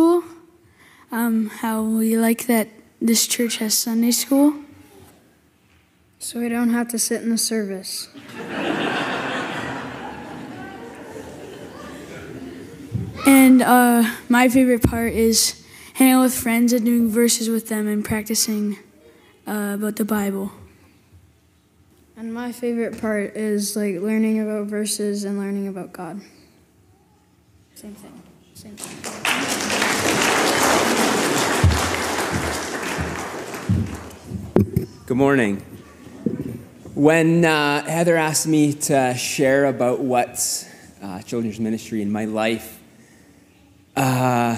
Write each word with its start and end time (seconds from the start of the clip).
school, 0.00 0.24
um, 1.12 1.50
how 1.60 1.82
we 1.82 2.16
like 2.16 2.46
that 2.46 2.68
this 3.02 3.26
church 3.26 3.58
has 3.58 3.76
Sunday 3.76 4.10
school. 4.10 4.54
So 6.18 6.40
we 6.40 6.48
don't 6.48 6.70
have 6.70 6.88
to 6.88 6.98
sit 6.98 7.22
in 7.22 7.28
the 7.28 7.36
service. 7.36 8.08
And 13.26 13.60
uh, 13.60 14.10
my 14.30 14.48
favorite 14.48 14.82
part 14.82 15.12
is 15.12 15.62
hanging 15.94 16.14
out 16.14 16.22
with 16.22 16.34
friends 16.34 16.72
and 16.72 16.86
doing 16.86 17.10
verses 17.10 17.50
with 17.50 17.68
them 17.68 17.86
and 17.86 18.02
practicing 18.02 18.78
uh, 19.46 19.72
about 19.74 19.96
the 19.96 20.06
Bible. 20.06 20.50
And 22.16 22.32
my 22.32 22.52
favorite 22.52 22.98
part 23.00 23.36
is 23.36 23.76
like 23.76 23.96
learning 23.96 24.40
about 24.40 24.66
verses 24.66 25.24
and 25.24 25.38
learning 25.38 25.68
about 25.68 25.92
God. 25.92 26.22
Same 27.74 27.94
thing. 27.94 28.22
Same 28.54 28.76
thing. 28.76 29.39
Good 35.10 35.16
morning. 35.16 35.56
When 36.94 37.44
uh, 37.44 37.82
Heather 37.82 38.16
asked 38.16 38.46
me 38.46 38.74
to 38.74 39.12
share 39.16 39.64
about 39.64 39.98
what's 39.98 40.68
uh, 41.02 41.20
children's 41.22 41.58
ministry 41.58 42.00
in 42.00 42.12
my 42.12 42.26
life, 42.26 42.78
uh, 43.96 44.56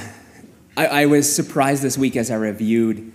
I, 0.77 0.87
I, 0.87 1.07
was 1.07 1.34
surprised 1.34 1.83
this 1.83 1.96
week 1.96 2.16
as 2.16 2.30
I 2.30 2.34
reviewed 2.34 3.15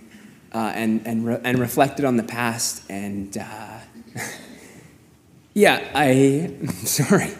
uh, 0.52 0.72
and, 0.74 1.06
and, 1.06 1.24
re- 1.24 1.40
and 1.44 1.60
reflected 1.60 2.04
on 2.04 2.16
the 2.16 2.24
past. 2.24 2.82
And 2.90 3.38
uh, 3.38 3.78
yeah, 5.54 5.88
I, 5.94 6.06
am 6.06 6.68
sorry. 6.72 7.34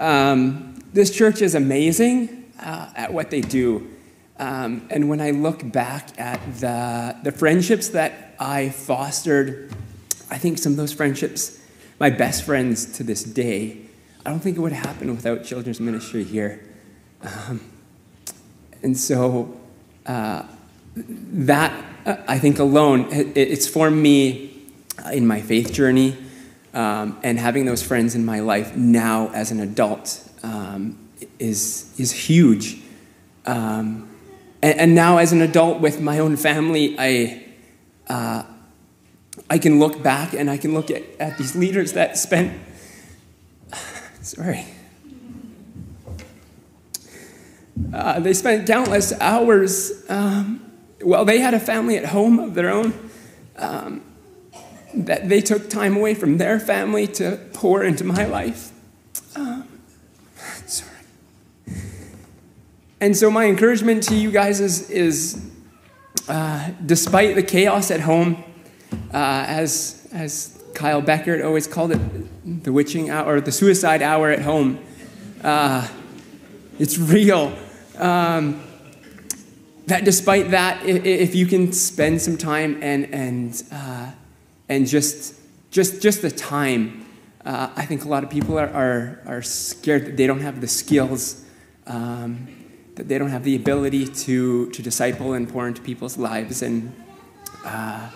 Um, 0.00 0.82
this 0.92 1.16
church 1.16 1.42
is 1.42 1.54
amazing 1.54 2.52
uh, 2.58 2.90
at 2.96 3.12
what 3.12 3.30
they 3.30 3.40
do. 3.40 3.88
Um, 4.38 4.86
and 4.90 5.08
when 5.08 5.20
I 5.20 5.30
look 5.30 5.70
back 5.70 6.18
at 6.18 6.40
the, 6.60 7.16
the 7.22 7.32
friendships 7.32 7.88
that 7.88 8.34
I 8.40 8.70
fostered, 8.70 9.72
I 10.30 10.38
think 10.38 10.58
some 10.58 10.72
of 10.72 10.78
those 10.78 10.92
friendships, 10.92 11.60
my 12.00 12.10
best 12.10 12.44
friends 12.44 12.96
to 12.96 13.04
this 13.04 13.22
day, 13.22 13.78
I 14.24 14.30
don't 14.30 14.40
think 14.40 14.56
it 14.56 14.60
would 14.60 14.72
happen 14.72 15.14
without 15.14 15.44
children's 15.44 15.80
ministry 15.80 16.24
here. 16.24 16.64
Um, 17.22 17.60
and 18.82 18.96
so 18.96 19.60
uh, 20.06 20.44
that, 20.96 21.84
uh, 22.06 22.16
I 22.26 22.38
think, 22.38 22.58
alone, 22.58 23.12
it, 23.12 23.36
it's 23.36 23.68
formed 23.68 24.02
me 24.02 24.62
in 25.12 25.26
my 25.26 25.40
faith 25.40 25.72
journey. 25.72 26.16
Um, 26.74 27.18
and 27.22 27.38
having 27.38 27.66
those 27.66 27.82
friends 27.82 28.14
in 28.14 28.24
my 28.24 28.40
life 28.40 28.74
now 28.74 29.28
as 29.34 29.50
an 29.50 29.60
adult 29.60 30.26
um, 30.42 30.98
is, 31.38 31.92
is 31.98 32.12
huge. 32.12 32.80
Um, 33.44 34.08
and, 34.62 34.78
and, 34.78 34.94
now, 34.94 35.18
as 35.18 35.32
an 35.32 35.40
adult 35.40 35.80
with 35.80 36.00
my 36.00 36.18
own 36.18 36.36
family, 36.36 36.96
I, 36.98 37.44
uh, 38.08 38.44
I 39.50 39.58
can 39.58 39.78
look 39.78 40.02
back 40.02 40.32
and 40.34 40.50
I 40.50 40.56
can 40.56 40.74
look 40.74 40.90
at, 40.90 41.02
at 41.18 41.38
these 41.38 41.56
leaders 41.56 41.94
that 41.94 42.16
spent, 42.16 42.58
sorry, 44.22 44.66
uh, 47.92 48.20
they 48.20 48.34
spent 48.34 48.66
countless 48.66 49.12
hours. 49.20 50.04
Um, 50.08 50.70
well, 51.02 51.24
they 51.24 51.40
had 51.40 51.54
a 51.54 51.60
family 51.60 51.96
at 51.96 52.06
home 52.06 52.38
of 52.38 52.54
their 52.54 52.70
own. 52.70 52.94
Um, 53.56 54.02
that 54.94 55.28
they 55.28 55.40
took 55.40 55.70
time 55.70 55.96
away 55.96 56.14
from 56.14 56.38
their 56.38 56.60
family 56.60 57.06
to 57.06 57.38
pour 57.52 57.82
into 57.82 58.04
my 58.04 58.24
life. 58.26 58.72
Um, 59.34 59.66
sorry. 60.66 60.90
And 63.02 63.16
so, 63.16 63.32
my 63.32 63.46
encouragement 63.46 64.04
to 64.04 64.14
you 64.14 64.30
guys 64.30 64.60
is, 64.60 64.88
is 64.88 65.50
uh, 66.28 66.70
despite 66.86 67.34
the 67.34 67.42
chaos 67.42 67.90
at 67.90 67.98
home, 67.98 68.44
uh, 69.12 69.44
as, 69.48 70.06
as 70.12 70.62
Kyle 70.72 71.02
Beckert 71.02 71.44
always 71.44 71.66
called 71.66 71.90
it, 71.90 72.62
the 72.62 72.72
witching 72.72 73.10
hour, 73.10 73.34
or 73.34 73.40
the 73.40 73.50
suicide 73.50 74.02
hour 74.02 74.30
at 74.30 74.42
home, 74.42 74.78
uh, 75.42 75.88
it's 76.78 76.96
real. 76.96 77.58
Um, 77.98 78.62
that 79.86 80.04
despite 80.04 80.52
that, 80.52 80.86
if 80.86 81.34
you 81.34 81.46
can 81.46 81.72
spend 81.72 82.22
some 82.22 82.36
time 82.36 82.78
and, 82.84 83.12
and, 83.12 83.62
uh, 83.72 84.12
and 84.68 84.86
just, 84.86 85.40
just, 85.72 86.00
just 86.00 86.22
the 86.22 86.30
time, 86.30 87.04
uh, 87.44 87.68
I 87.74 87.84
think 87.84 88.04
a 88.04 88.08
lot 88.08 88.22
of 88.22 88.30
people 88.30 88.60
are, 88.60 88.70
are, 88.70 89.22
are 89.26 89.42
scared 89.42 90.06
that 90.06 90.16
they 90.16 90.28
don't 90.28 90.42
have 90.42 90.60
the 90.60 90.68
skills 90.68 91.44
um, 91.88 92.46
that 92.94 93.08
they 93.08 93.18
don't 93.18 93.30
have 93.30 93.44
the 93.44 93.56
ability 93.56 94.06
to, 94.06 94.70
to 94.70 94.82
disciple 94.82 95.32
and 95.32 95.48
pour 95.48 95.66
into 95.66 95.80
people's 95.80 96.18
lives. 96.18 96.62
And, 96.62 96.94
uh, 97.64 98.10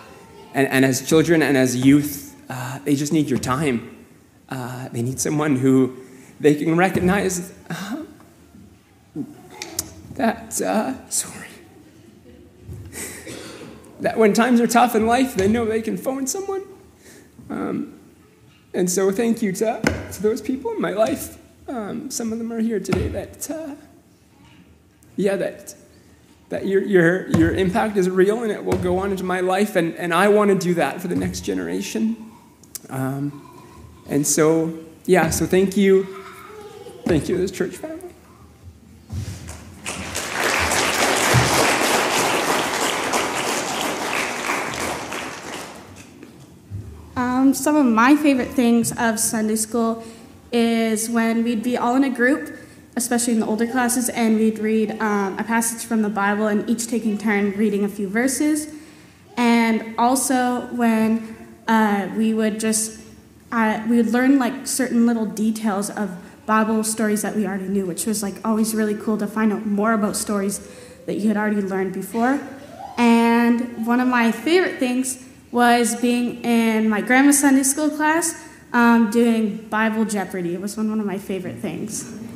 and, 0.53 0.67
and, 0.67 0.85
as 0.85 1.07
children 1.07 1.41
and 1.41 1.57
as 1.57 1.75
youth, 1.75 2.35
uh, 2.49 2.79
they 2.79 2.95
just 2.95 3.11
need 3.11 3.29
your 3.29 3.39
time. 3.39 4.05
Uh, 4.49 4.87
they 4.89 5.01
need 5.01 5.19
someone 5.19 5.55
who 5.55 5.97
they 6.39 6.55
can 6.55 6.77
recognize 6.77 7.53
uh, 7.69 8.03
that, 10.13 10.61
uh, 10.61 11.09
sorry, 11.09 11.47
that 13.99 14.17
when 14.17 14.33
times 14.33 14.61
are 14.61 14.67
tough 14.67 14.95
in 14.95 15.07
life, 15.07 15.35
they 15.35 15.47
know 15.47 15.65
they 15.65 15.81
can 15.81 15.97
phone 15.97 16.27
someone. 16.27 16.63
Um, 17.49 17.99
and 18.73 18.89
so, 18.89 19.11
thank 19.11 19.41
you 19.41 19.51
to, 19.53 19.81
to 20.11 20.21
those 20.21 20.41
people 20.41 20.71
in 20.71 20.81
my 20.81 20.91
life. 20.91 21.37
Um, 21.67 22.11
some 22.11 22.31
of 22.31 22.37
them 22.37 22.53
are 22.53 22.59
here 22.59 22.79
today 22.79 23.07
that 23.09 23.49
uh, 23.49 23.75
yeah, 25.17 25.35
that, 25.35 25.75
that 26.49 26.67
your, 26.67 26.81
your, 26.83 27.27
your 27.37 27.51
impact 27.53 27.97
is 27.97 28.09
real 28.09 28.43
and 28.43 28.51
it 28.51 28.63
will 28.63 28.77
go 28.77 28.99
on 28.99 29.11
into 29.11 29.23
my 29.23 29.41
life, 29.41 29.75
and, 29.75 29.95
and 29.95 30.13
I 30.13 30.29
want 30.29 30.51
to 30.51 30.57
do 30.57 30.75
that 30.75 31.01
for 31.01 31.07
the 31.09 31.15
next 31.15 31.41
generation. 31.41 32.31
Um, 32.89 33.43
and 34.07 34.25
so, 34.25 34.77
yeah, 35.05 35.29
so 35.31 35.45
thank 35.45 35.75
you. 35.75 36.05
Thank 37.05 37.27
you, 37.27 37.37
this 37.37 37.51
church 37.51 37.75
family. 37.77 38.03
Um, 47.15 47.53
some 47.55 47.75
of 47.75 47.85
my 47.85 48.15
favorite 48.15 48.49
things 48.49 48.93
of 48.97 49.19
Sunday 49.19 49.55
school 49.55 50.03
is 50.51 51.09
when 51.09 51.43
we'd 51.43 51.63
be 51.63 51.75
all 51.75 51.95
in 51.95 52.03
a 52.03 52.09
group 52.09 52.55
especially 52.97 53.33
in 53.33 53.39
the 53.39 53.45
older 53.45 53.67
classes, 53.67 54.09
and 54.09 54.37
we'd 54.37 54.59
read 54.59 54.99
um, 54.99 55.37
a 55.39 55.43
passage 55.43 55.87
from 55.87 56.01
the 56.01 56.09
Bible 56.09 56.47
and 56.47 56.67
each 56.69 56.87
taking 56.87 57.17
turn 57.17 57.51
reading 57.51 57.85
a 57.85 57.87
few 57.87 58.09
verses. 58.09 58.73
And 59.37 59.95
also 59.97 60.61
when 60.73 61.35
uh, 61.67 62.09
we 62.17 62.33
would 62.33 62.59
just 62.59 62.99
uh, 63.51 63.81
we 63.87 63.97
would 63.97 64.07
learn 64.07 64.39
like 64.39 64.67
certain 64.67 65.05
little 65.05 65.25
details 65.25 65.89
of 65.89 66.09
Bible 66.45 66.83
stories 66.83 67.21
that 67.21 67.35
we 67.35 67.45
already 67.45 67.67
knew, 67.67 67.85
which 67.85 68.05
was 68.05 68.23
like 68.23 68.35
always 68.43 68.73
really 68.73 68.95
cool 68.95 69.17
to 69.17 69.27
find 69.27 69.53
out 69.53 69.65
more 69.65 69.93
about 69.93 70.15
stories 70.15 70.59
that 71.05 71.15
you 71.17 71.27
had 71.27 71.37
already 71.37 71.61
learned 71.61 71.93
before. 71.93 72.41
And 72.97 73.85
one 73.85 73.99
of 73.99 74.07
my 74.07 74.31
favorite 74.31 74.79
things 74.79 75.23
was 75.51 75.95
being 76.01 76.43
in 76.43 76.89
my 76.89 77.01
grandma's 77.01 77.39
Sunday 77.39 77.63
school 77.63 77.89
class 77.89 78.43
um, 78.73 79.11
doing 79.11 79.57
Bible 79.69 80.03
Jeopardy. 80.03 80.55
It 80.55 80.61
was 80.61 80.75
one, 80.75 80.89
one 80.89 80.99
of 80.99 81.05
my 81.05 81.17
favorite 81.17 81.57
things. 81.57 82.26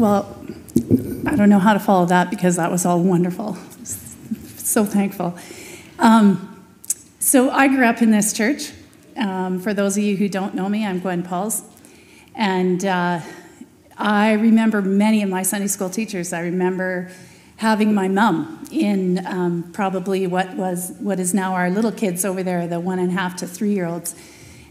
Well, 0.00 0.34
I 1.26 1.36
don't 1.36 1.50
know 1.50 1.58
how 1.58 1.74
to 1.74 1.78
follow 1.78 2.06
that 2.06 2.30
because 2.30 2.56
that 2.56 2.70
was 2.70 2.86
all 2.86 3.02
wonderful. 3.02 3.58
So 3.84 4.86
thankful. 4.86 5.36
Um, 5.98 6.64
so 7.18 7.50
I 7.50 7.68
grew 7.68 7.84
up 7.84 8.00
in 8.00 8.10
this 8.10 8.32
church. 8.32 8.72
Um, 9.18 9.60
for 9.60 9.74
those 9.74 9.98
of 9.98 10.02
you 10.02 10.16
who 10.16 10.26
don't 10.26 10.54
know 10.54 10.70
me, 10.70 10.86
I'm 10.86 11.00
Gwen 11.00 11.22
Pauls. 11.22 11.62
And 12.34 12.82
uh, 12.82 13.20
I 13.98 14.32
remember 14.32 14.80
many 14.80 15.22
of 15.22 15.28
my 15.28 15.42
Sunday 15.42 15.66
school 15.66 15.90
teachers. 15.90 16.32
I 16.32 16.40
remember 16.40 17.10
having 17.56 17.92
my 17.92 18.08
mom 18.08 18.64
in 18.72 19.26
um, 19.26 19.70
probably 19.74 20.26
what 20.26 20.56
was 20.56 20.94
what 21.00 21.20
is 21.20 21.34
now 21.34 21.52
our 21.52 21.68
little 21.68 21.92
kids 21.92 22.24
over 22.24 22.42
there, 22.42 22.66
the 22.66 22.80
one 22.80 22.98
and 22.98 23.10
a 23.10 23.12
half 23.12 23.36
to 23.36 23.46
three 23.46 23.74
year 23.74 23.84
olds. 23.84 24.14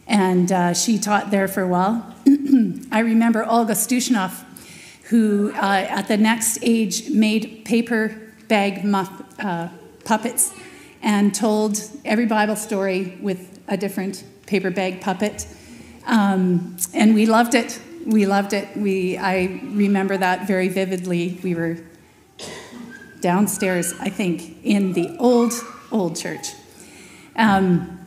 And 0.08 0.52
uh, 0.52 0.74
she 0.74 0.98
taught 0.98 1.30
there 1.30 1.48
for 1.48 1.62
a 1.62 1.68
while. 1.68 2.16
I 2.92 3.02
remember 3.02 3.46
Olga 3.46 3.74
Stushnoff 3.74 4.44
who 5.10 5.52
uh, 5.56 5.88
at 5.90 6.08
the 6.08 6.18
next 6.18 6.60
age 6.62 7.10
made 7.10 7.64
paper 7.66 8.16
bag 8.48 8.84
muff, 8.86 9.10
uh, 9.40 9.68
puppets 10.06 10.54
and 11.02 11.34
told 11.34 11.82
every 12.06 12.28
Bible 12.28 12.56
story 12.56 13.18
with 13.20 13.60
a 13.68 13.76
different 13.76 14.24
paper 14.46 14.70
bag 14.70 15.02
puppet. 15.02 15.48
Um, 16.06 16.78
and 16.94 17.16
we 17.16 17.26
loved 17.26 17.56
it. 17.56 17.80
We 18.06 18.28
loved 18.28 18.54
it. 18.54 18.78
We, 18.78 19.18
I 19.18 19.62
remember 19.64 20.16
that 20.18 20.48
very 20.48 20.68
vividly. 20.68 21.40
We 21.44 21.56
were 21.56 21.78
downstairs, 23.20 23.94
I 24.00 24.10
think, 24.10 24.64
in 24.64 24.94
the 24.94 25.16
old, 25.18 25.54
old 25.92 26.18
church. 26.18 26.54
Um, 27.36 28.00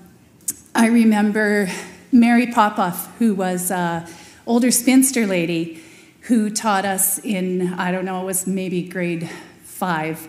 I 0.72 0.86
remember 0.86 1.68
Mary 2.12 2.46
Popoff, 2.46 3.16
who 3.18 3.34
was 3.34 3.72
an 3.72 4.06
older 4.46 4.70
spinster 4.70 5.26
lady 5.26 5.82
who 6.22 6.50
taught 6.50 6.84
us 6.84 7.18
in, 7.18 7.74
I 7.74 7.90
don't 7.90 8.04
know, 8.04 8.22
it 8.22 8.24
was 8.24 8.46
maybe 8.46 8.82
grade 8.82 9.28
five. 9.64 10.28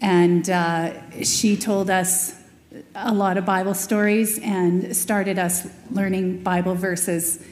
And 0.00 0.48
uh, 0.48 1.22
she 1.22 1.56
told 1.56 1.90
us 1.90 2.34
a 2.94 3.12
lot 3.12 3.36
of 3.36 3.44
Bible 3.44 3.74
stories 3.74 4.38
and 4.38 4.94
started 4.94 5.38
us 5.38 5.66
learning 5.90 6.42
Bible 6.42 6.74
verses. 6.74 7.44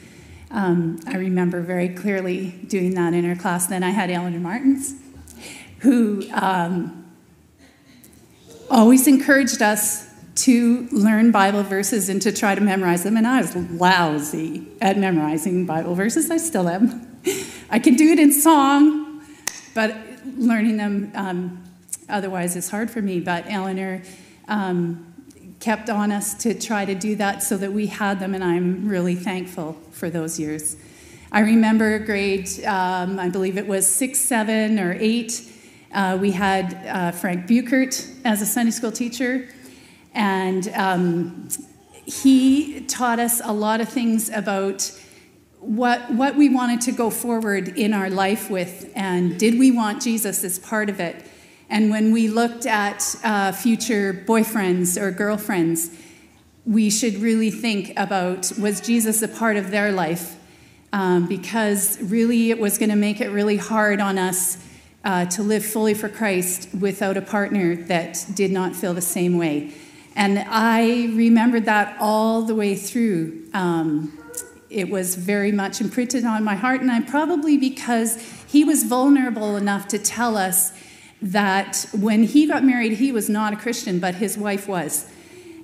Um, 0.51 0.99
I 1.07 1.15
remember 1.15 1.61
very 1.61 1.89
clearly 1.89 2.51
doing 2.67 2.95
that 2.95 3.13
in 3.13 3.25
her 3.25 3.35
class. 3.35 3.67
Then 3.67 3.83
I 3.83 3.89
had 3.89 4.09
Eleanor 4.09 4.39
Martins, 4.39 4.95
who 5.79 6.25
um, 6.31 7.05
always 8.69 9.07
encouraged 9.07 9.61
us 9.61 10.07
to 10.35 10.87
learn 10.91 11.31
Bible 11.31 11.63
verses 11.63 12.07
and 12.09 12.21
to 12.21 12.31
try 12.31 12.55
to 12.55 12.61
memorize 12.61 13.03
them. 13.03 13.17
And 13.17 13.27
I 13.27 13.41
was 13.41 13.55
lousy 13.55 14.67
at 14.81 14.97
memorizing 14.97 15.65
Bible 15.65 15.95
verses. 15.95 16.29
I 16.29 16.37
still 16.37 16.69
am. 16.69 17.04
I 17.69 17.79
can 17.79 17.95
do 17.95 18.11
it 18.11 18.19
in 18.19 18.31
song, 18.31 19.21
but 19.73 19.95
learning 20.37 20.77
them 20.77 21.11
um, 21.15 21.63
otherwise 22.09 22.55
is 22.55 22.69
hard 22.69 22.89
for 22.89 23.01
me. 23.01 23.19
But 23.19 23.45
Eleanor 23.47 24.01
um, 24.47 25.13
kept 25.59 25.89
on 25.89 26.11
us 26.11 26.33
to 26.43 26.53
try 26.53 26.85
to 26.85 26.95
do 26.95 27.15
that 27.15 27.41
so 27.41 27.57
that 27.57 27.73
we 27.73 27.87
had 27.87 28.19
them, 28.19 28.35
and 28.35 28.43
I'm 28.43 28.87
really 28.87 29.15
thankful 29.15 29.73
for 29.91 30.09
those 30.09 30.39
years. 30.39 30.77
I 31.31 31.39
remember 31.39 31.99
grade, 31.99 32.47
um, 32.65 33.19
I 33.19 33.29
believe 33.29 33.57
it 33.57 33.67
was 33.67 33.87
six, 33.87 34.19
seven, 34.19 34.79
or 34.79 34.95
eight. 34.99 35.51
Uh, 35.93 36.17
we 36.19 36.31
had 36.31 36.73
uh, 36.87 37.11
Frank 37.11 37.47
Buchert 37.47 38.07
as 38.23 38.41
a 38.41 38.45
Sunday 38.45 38.71
school 38.71 38.91
teacher, 38.91 39.49
and 40.13 40.67
um, 40.75 41.49
he 42.05 42.81
taught 42.81 43.19
us 43.19 43.41
a 43.43 43.51
lot 43.51 43.81
of 43.81 43.89
things 43.89 44.29
about 44.29 44.91
what, 45.65 46.11
what 46.11 46.35
we 46.35 46.49
wanted 46.49 46.81
to 46.81 46.91
go 46.91 47.09
forward 47.09 47.69
in 47.69 47.93
our 47.93 48.09
life 48.09 48.49
with, 48.49 48.91
and 48.95 49.37
did 49.39 49.57
we 49.57 49.71
want 49.71 50.01
Jesus 50.01 50.43
as 50.43 50.59
part 50.59 50.89
of 50.89 50.99
it? 50.99 51.25
And 51.69 51.89
when 51.89 52.11
we 52.11 52.27
looked 52.27 52.65
at 52.65 53.15
uh, 53.23 53.51
future 53.51 54.13
boyfriends 54.13 55.01
or 55.01 55.11
girlfriends, 55.11 55.89
we 56.65 56.89
should 56.89 57.15
really 57.15 57.51
think 57.51 57.93
about 57.97 58.51
was 58.59 58.81
Jesus 58.81 59.21
a 59.21 59.27
part 59.27 59.57
of 59.57 59.71
their 59.71 59.91
life? 59.91 60.37
Um, 60.93 61.27
because 61.27 62.01
really 62.01 62.51
it 62.51 62.59
was 62.59 62.77
going 62.77 62.89
to 62.89 62.95
make 62.95 63.19
it 63.19 63.29
really 63.29 63.57
hard 63.57 63.99
on 63.99 64.17
us 64.17 64.57
uh, 65.03 65.25
to 65.25 65.43
live 65.43 65.65
fully 65.65 65.93
for 65.93 66.07
Christ 66.07 66.69
without 66.79 67.17
a 67.17 67.21
partner 67.21 67.75
that 67.75 68.25
did 68.33 68.51
not 68.51 68.75
feel 68.75 68.93
the 68.93 69.01
same 69.01 69.37
way. 69.37 69.73
And 70.15 70.39
I 70.47 71.07
remembered 71.07 71.65
that 71.65 71.97
all 71.99 72.43
the 72.43 72.55
way 72.55 72.75
through. 72.75 73.47
Um, 73.53 74.17
it 74.69 74.89
was 74.89 75.15
very 75.15 75.51
much 75.51 75.81
imprinted 75.81 76.25
on 76.25 76.43
my 76.43 76.55
heart, 76.55 76.81
and 76.81 76.91
I 76.91 77.01
probably 77.01 77.57
because 77.57 78.17
he 78.47 78.63
was 78.63 78.83
vulnerable 78.83 79.57
enough 79.57 79.87
to 79.89 79.99
tell 79.99 80.37
us 80.37 80.73
that 81.21 81.85
when 81.93 82.23
he 82.23 82.47
got 82.47 82.63
married, 82.63 82.93
he 82.93 83.11
was 83.11 83.29
not 83.29 83.53
a 83.53 83.55
Christian, 83.55 83.99
but 83.99 84.15
his 84.15 84.37
wife 84.37 84.67
was. 84.67 85.09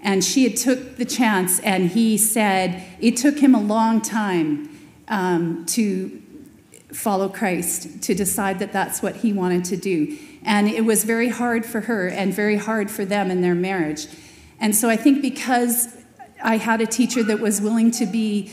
And 0.02 0.24
she 0.24 0.44
had 0.44 0.58
took 0.58 0.98
the 0.98 1.06
chance, 1.06 1.60
and 1.60 1.90
he 1.90 2.18
said 2.18 2.84
it 3.00 3.18
took 3.18 3.40
him 3.40 3.54
a 3.54 3.62
long 3.62 4.02
time 4.02 4.70
um, 5.08 5.66
to 5.68 6.22
follow 6.92 7.30
Christ, 7.30 8.02
to 8.04 8.16
decide 8.16 8.60
that 8.60 8.74
that's 8.74 9.02
what 9.02 9.18
he 9.18 9.34
wanted 9.34 9.66
to 9.66 9.78
do. 9.78 10.18
And 10.44 10.68
it 10.68 10.86
was 10.86 11.04
very 11.04 11.30
hard 11.30 11.66
for 11.66 11.82
her 11.82 12.08
and 12.08 12.34
very 12.34 12.58
hard 12.58 12.90
for 12.90 13.06
them 13.06 13.30
in 13.30 13.42
their 13.42 13.56
marriage. 13.56 14.08
And 14.60 14.76
so 14.76 14.90
I 14.90 14.96
think 14.96 15.22
because 15.22 15.96
I 16.44 16.58
had 16.58 16.82
a 16.82 16.88
teacher 16.88 17.24
that 17.24 17.40
was 17.40 17.62
willing 17.62 17.92
to 17.92 18.06
be 18.06 18.52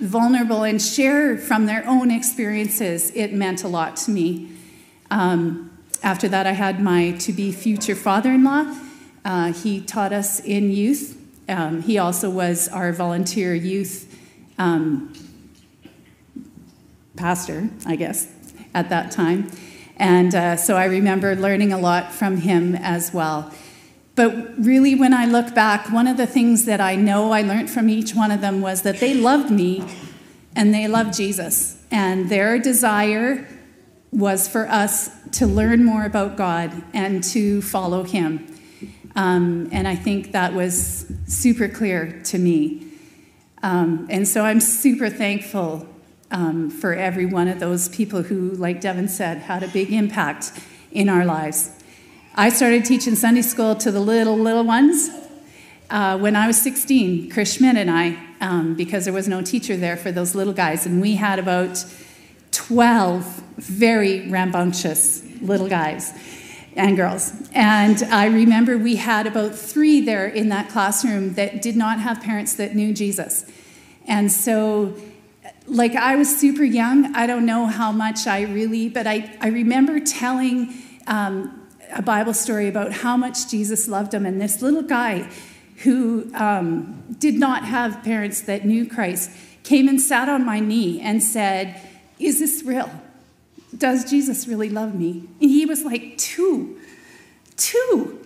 vulnerable 0.00 0.62
and 0.62 0.80
share 0.80 1.36
from 1.36 1.66
their 1.66 1.86
own 1.86 2.10
experiences, 2.10 3.10
it 3.14 3.32
meant 3.32 3.64
a 3.64 3.68
lot 3.68 3.96
to 3.96 4.10
me. 4.10 4.50
Um, 5.10 5.70
after 6.02 6.28
that, 6.28 6.46
I 6.46 6.52
had 6.52 6.82
my 6.82 7.12
to 7.12 7.32
be 7.32 7.52
future 7.52 7.96
father 7.96 8.30
in 8.32 8.44
law. 8.44 8.74
Uh, 9.24 9.52
he 9.52 9.80
taught 9.80 10.12
us 10.12 10.40
in 10.40 10.70
youth. 10.70 11.16
Um, 11.48 11.82
he 11.82 11.98
also 11.98 12.30
was 12.30 12.68
our 12.68 12.92
volunteer 12.92 13.54
youth 13.54 14.16
um, 14.58 15.12
pastor, 17.16 17.68
I 17.86 17.96
guess, 17.96 18.28
at 18.74 18.90
that 18.90 19.10
time. 19.10 19.50
And 19.96 20.34
uh, 20.34 20.56
so 20.56 20.76
I 20.76 20.84
remember 20.84 21.34
learning 21.34 21.72
a 21.72 21.78
lot 21.78 22.12
from 22.12 22.38
him 22.38 22.76
as 22.76 23.12
well. 23.12 23.52
But 24.18 24.58
really, 24.58 24.96
when 24.96 25.14
I 25.14 25.26
look 25.26 25.54
back, 25.54 25.92
one 25.92 26.08
of 26.08 26.16
the 26.16 26.26
things 26.26 26.64
that 26.64 26.80
I 26.80 26.96
know 26.96 27.30
I 27.30 27.42
learned 27.42 27.70
from 27.70 27.88
each 27.88 28.16
one 28.16 28.32
of 28.32 28.40
them 28.40 28.60
was 28.60 28.82
that 28.82 28.98
they 28.98 29.14
loved 29.14 29.48
me 29.48 29.84
and 30.56 30.74
they 30.74 30.88
loved 30.88 31.14
Jesus. 31.16 31.80
And 31.92 32.28
their 32.28 32.58
desire 32.58 33.46
was 34.10 34.48
for 34.48 34.68
us 34.68 35.08
to 35.34 35.46
learn 35.46 35.84
more 35.84 36.04
about 36.04 36.36
God 36.36 36.82
and 36.92 37.22
to 37.30 37.62
follow 37.62 38.02
Him. 38.02 38.44
Um, 39.14 39.68
and 39.70 39.86
I 39.86 39.94
think 39.94 40.32
that 40.32 40.52
was 40.52 41.06
super 41.28 41.68
clear 41.68 42.20
to 42.24 42.38
me. 42.38 42.88
Um, 43.62 44.08
and 44.10 44.26
so 44.26 44.44
I'm 44.44 44.58
super 44.58 45.10
thankful 45.10 45.86
um, 46.32 46.70
for 46.70 46.92
every 46.92 47.26
one 47.26 47.46
of 47.46 47.60
those 47.60 47.88
people 47.88 48.22
who, 48.22 48.50
like 48.50 48.80
Devin 48.80 49.06
said, 49.06 49.38
had 49.38 49.62
a 49.62 49.68
big 49.68 49.92
impact 49.92 50.50
in 50.90 51.08
our 51.08 51.24
lives. 51.24 51.77
I 52.40 52.50
started 52.50 52.84
teaching 52.84 53.16
Sunday 53.16 53.42
school 53.42 53.74
to 53.74 53.90
the 53.90 53.98
little, 53.98 54.38
little 54.38 54.62
ones 54.62 55.10
uh, 55.90 56.16
when 56.16 56.36
I 56.36 56.46
was 56.46 56.62
16, 56.62 57.30
Chris 57.30 57.54
Schmidt 57.54 57.76
and 57.76 57.90
I, 57.90 58.16
um, 58.40 58.76
because 58.76 59.06
there 59.06 59.12
was 59.12 59.26
no 59.26 59.42
teacher 59.42 59.76
there 59.76 59.96
for 59.96 60.12
those 60.12 60.36
little 60.36 60.52
guys. 60.52 60.86
And 60.86 61.00
we 61.00 61.16
had 61.16 61.40
about 61.40 61.84
12 62.52 63.24
very 63.56 64.30
rambunctious 64.30 65.24
little 65.40 65.68
guys 65.68 66.12
and 66.76 66.96
girls. 66.96 67.32
And 67.54 68.04
I 68.04 68.26
remember 68.26 68.78
we 68.78 68.94
had 68.94 69.26
about 69.26 69.52
three 69.52 70.00
there 70.00 70.28
in 70.28 70.48
that 70.50 70.68
classroom 70.68 71.34
that 71.34 71.60
did 71.60 71.74
not 71.74 71.98
have 71.98 72.20
parents 72.20 72.54
that 72.54 72.72
knew 72.72 72.94
Jesus. 72.94 73.50
And 74.06 74.30
so, 74.30 74.94
like, 75.66 75.96
I 75.96 76.14
was 76.14 76.38
super 76.38 76.62
young. 76.62 77.16
I 77.16 77.26
don't 77.26 77.46
know 77.46 77.66
how 77.66 77.90
much 77.90 78.28
I 78.28 78.42
really, 78.42 78.88
but 78.88 79.08
I, 79.08 79.36
I 79.40 79.48
remember 79.48 79.98
telling 79.98 80.72
um, 81.08 81.57
a 81.92 82.02
Bible 82.02 82.34
story 82.34 82.68
about 82.68 82.92
how 82.92 83.16
much 83.16 83.48
Jesus 83.48 83.88
loved 83.88 84.14
him. 84.14 84.26
And 84.26 84.40
this 84.40 84.62
little 84.62 84.82
guy 84.82 85.30
who 85.84 86.30
um, 86.34 87.04
did 87.18 87.34
not 87.34 87.64
have 87.64 88.02
parents 88.02 88.42
that 88.42 88.64
knew 88.64 88.86
Christ 88.88 89.30
came 89.62 89.88
and 89.88 90.00
sat 90.00 90.28
on 90.28 90.44
my 90.44 90.60
knee 90.60 91.00
and 91.00 91.22
said, 91.22 91.80
Is 92.18 92.38
this 92.38 92.62
real? 92.64 92.90
Does 93.76 94.08
Jesus 94.08 94.48
really 94.48 94.70
love 94.70 94.94
me? 94.94 95.28
And 95.40 95.50
he 95.50 95.66
was 95.66 95.84
like, 95.84 96.16
Two, 96.18 96.78
two. 97.56 98.18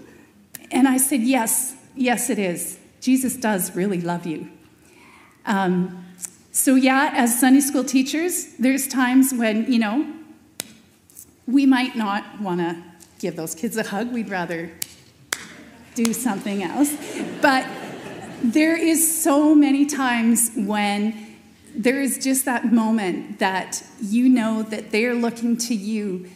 And 0.71 0.89
I 0.89 0.97
said, 0.97 1.21
Yes, 1.21 1.75
yes, 1.95 2.31
it 2.31 2.39
is. 2.39 2.79
Jesus 3.01 3.37
does 3.37 3.75
really 3.75 4.01
love 4.01 4.27
you. 4.27 4.49
Um, 5.45 6.07
so, 6.53 6.75
yeah, 6.75 7.11
as 7.15 7.39
Sunday 7.41 7.61
school 7.61 7.83
teachers, 7.83 8.55
there's 8.59 8.87
times 8.87 9.33
when, 9.33 9.71
you 9.73 9.79
know, 9.79 10.07
we 11.47 11.67
might 11.67 11.97
not 11.97 12.41
want 12.41 12.61
to 12.61 12.92
give 13.23 13.37
those 13.37 13.55
kids 13.55 13.77
a 13.77 13.85
hug. 13.85 14.13
We'd 14.13 14.29
rather 14.29 14.71
do 15.95 16.13
something 16.13 16.63
else. 16.63 16.93
But 17.41 17.67
there 18.43 18.77
is 18.77 19.23
so 19.23 19.55
many 19.55 19.87
times 19.87 20.51
when 20.57 21.39
there 21.75 22.03
is 22.03 22.19
just 22.19 22.45
that 22.45 22.73
moment 22.73 23.39
that 23.39 23.83
you 24.01 24.29
know 24.29 24.63
that 24.65 24.91
they're 24.91 25.15
looking 25.15 25.57
to 25.57 25.75
you 25.75 26.29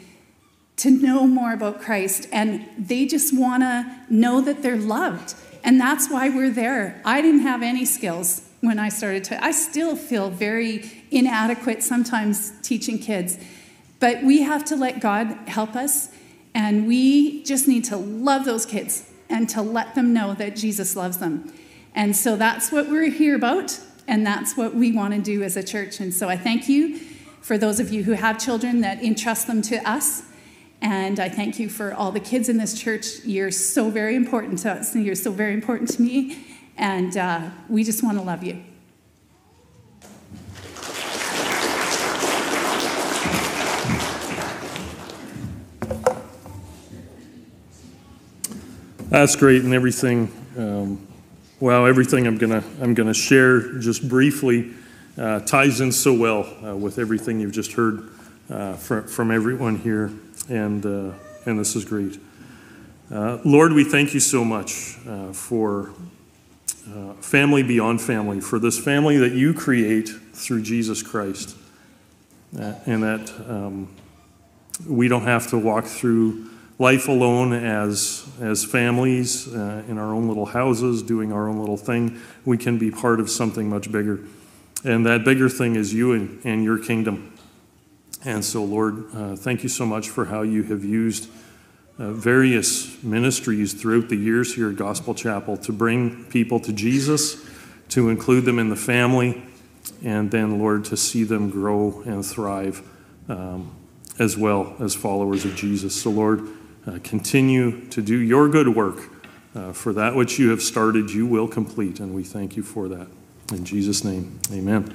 to 0.76 0.90
know 0.90 1.26
more 1.26 1.52
about 1.52 1.80
Christ 1.80 2.28
and 2.32 2.66
they 2.78 3.06
just 3.06 3.36
want 3.36 3.62
to 3.62 3.96
know 4.08 4.40
that 4.40 4.62
they're 4.62 4.76
loved. 4.76 5.34
And 5.64 5.80
that's 5.80 6.08
why 6.08 6.28
we're 6.28 6.50
there. 6.50 7.00
I 7.04 7.20
didn't 7.20 7.40
have 7.40 7.62
any 7.62 7.84
skills 7.84 8.42
when 8.60 8.78
I 8.78 8.88
started 8.88 9.24
to, 9.24 9.44
I 9.44 9.50
still 9.50 9.96
feel 9.96 10.30
very 10.30 10.90
inadequate 11.10 11.82
sometimes 11.82 12.52
teaching 12.62 12.98
kids. 12.98 13.38
But 14.00 14.22
we 14.22 14.42
have 14.42 14.64
to 14.66 14.76
let 14.76 15.00
God 15.00 15.26
help 15.46 15.74
us, 15.74 16.10
and 16.56 16.86
we 16.86 17.42
just 17.42 17.68
need 17.68 17.84
to 17.84 17.98
love 17.98 18.46
those 18.46 18.64
kids 18.64 19.04
and 19.28 19.46
to 19.50 19.60
let 19.60 19.94
them 19.94 20.14
know 20.14 20.32
that 20.32 20.56
Jesus 20.56 20.96
loves 20.96 21.18
them. 21.18 21.52
And 21.94 22.16
so 22.16 22.34
that's 22.34 22.72
what 22.72 22.88
we're 22.88 23.10
here 23.10 23.36
about. 23.36 23.78
And 24.08 24.26
that's 24.26 24.56
what 24.56 24.74
we 24.74 24.90
want 24.90 25.12
to 25.12 25.20
do 25.20 25.42
as 25.42 25.58
a 25.58 25.62
church. 25.62 26.00
And 26.00 26.14
so 26.14 26.30
I 26.30 26.36
thank 26.38 26.66
you 26.66 26.98
for 27.42 27.58
those 27.58 27.78
of 27.78 27.92
you 27.92 28.04
who 28.04 28.12
have 28.12 28.38
children 28.38 28.80
that 28.80 29.02
entrust 29.02 29.46
them 29.46 29.60
to 29.62 29.86
us. 29.86 30.22
And 30.80 31.20
I 31.20 31.28
thank 31.28 31.58
you 31.58 31.68
for 31.68 31.92
all 31.92 32.10
the 32.10 32.20
kids 32.20 32.48
in 32.48 32.56
this 32.56 32.80
church. 32.80 33.22
You're 33.24 33.50
so 33.50 33.90
very 33.90 34.16
important 34.16 34.60
to 34.60 34.72
us, 34.72 34.94
and 34.94 35.04
you're 35.04 35.14
so 35.14 35.32
very 35.32 35.52
important 35.52 35.90
to 35.90 36.02
me. 36.02 36.38
And 36.78 37.18
uh, 37.18 37.50
we 37.68 37.84
just 37.84 38.02
want 38.02 38.16
to 38.16 38.24
love 38.24 38.42
you. 38.42 38.65
That's 49.08 49.36
great 49.36 49.62
and 49.62 49.72
everything. 49.72 50.32
Um, 50.56 51.06
Wow, 51.58 51.86
everything 51.86 52.26
I'm 52.26 52.36
gonna 52.36 52.62
I'm 52.82 52.92
gonna 52.92 53.14
share 53.14 53.78
just 53.78 54.06
briefly 54.06 54.74
uh, 55.16 55.40
ties 55.40 55.80
in 55.80 55.90
so 55.90 56.12
well 56.12 56.46
uh, 56.62 56.76
with 56.76 56.98
everything 56.98 57.40
you've 57.40 57.52
just 57.52 57.72
heard 57.72 58.10
uh, 58.50 58.74
from, 58.74 59.08
from 59.08 59.30
everyone 59.30 59.76
here, 59.76 60.10
and 60.50 60.84
uh, 60.84 61.12
and 61.46 61.58
this 61.58 61.74
is 61.74 61.86
great. 61.86 62.20
Uh, 63.10 63.38
Lord, 63.42 63.72
we 63.72 63.84
thank 63.84 64.12
you 64.12 64.20
so 64.20 64.44
much 64.44 64.98
uh, 65.08 65.32
for 65.32 65.92
family 67.22 67.62
beyond 67.62 68.02
family, 68.02 68.40
for 68.40 68.58
this 68.58 68.78
family 68.78 69.16
that 69.16 69.32
you 69.32 69.54
create 69.54 70.10
through 70.34 70.60
Jesus 70.60 71.02
Christ, 71.02 71.56
and 72.52 73.02
that 73.02 73.32
um, 73.48 73.88
we 74.86 75.08
don't 75.08 75.24
have 75.24 75.46
to 75.48 75.58
walk 75.58 75.86
through 75.86 76.50
life 76.78 77.08
alone 77.08 77.52
as, 77.52 78.28
as 78.40 78.64
families 78.64 79.52
uh, 79.54 79.82
in 79.88 79.98
our 79.98 80.12
own 80.12 80.28
little 80.28 80.46
houses, 80.46 81.02
doing 81.02 81.32
our 81.32 81.48
own 81.48 81.58
little 81.58 81.76
thing. 81.76 82.20
We 82.44 82.58
can 82.58 82.78
be 82.78 82.90
part 82.90 83.18
of 83.18 83.30
something 83.30 83.68
much 83.68 83.90
bigger. 83.90 84.20
And 84.84 85.06
that 85.06 85.24
bigger 85.24 85.48
thing 85.48 85.76
is 85.76 85.94
you 85.94 86.12
and, 86.12 86.40
and 86.44 86.62
your 86.62 86.78
kingdom. 86.78 87.32
And 88.24 88.44
so, 88.44 88.62
Lord, 88.62 89.06
uh, 89.14 89.36
thank 89.36 89.62
you 89.62 89.68
so 89.68 89.86
much 89.86 90.08
for 90.08 90.26
how 90.26 90.42
you 90.42 90.64
have 90.64 90.84
used 90.84 91.30
uh, 91.98 92.10
various 92.12 93.02
ministries 93.02 93.72
throughout 93.72 94.08
the 94.08 94.16
years 94.16 94.54
here 94.54 94.68
at 94.68 94.76
Gospel 94.76 95.14
Chapel 95.14 95.56
to 95.58 95.72
bring 95.72 96.24
people 96.24 96.60
to 96.60 96.72
Jesus, 96.72 97.42
to 97.90 98.10
include 98.10 98.44
them 98.44 98.58
in 98.58 98.68
the 98.68 98.76
family, 98.76 99.42
and 100.04 100.30
then, 100.30 100.58
Lord, 100.58 100.84
to 100.86 100.96
see 100.96 101.24
them 101.24 101.48
grow 101.48 102.02
and 102.04 102.24
thrive 102.24 102.82
um, 103.28 103.74
as 104.18 104.36
well 104.36 104.74
as 104.78 104.94
followers 104.94 105.44
of 105.44 105.54
Jesus. 105.54 106.00
So, 106.00 106.10
Lord, 106.10 106.46
uh, 106.86 106.98
continue 107.02 107.86
to 107.88 108.00
do 108.00 108.16
your 108.16 108.48
good 108.48 108.68
work. 108.68 109.10
Uh, 109.54 109.72
for 109.72 109.94
that 109.94 110.14
which 110.14 110.38
you 110.38 110.50
have 110.50 110.60
started, 110.60 111.10
you 111.10 111.26
will 111.26 111.48
complete, 111.48 111.98
and 111.98 112.14
we 112.14 112.22
thank 112.22 112.56
you 112.56 112.62
for 112.62 112.88
that. 112.88 113.08
In 113.52 113.64
Jesus' 113.64 114.04
name, 114.04 114.38
amen. 114.52 114.94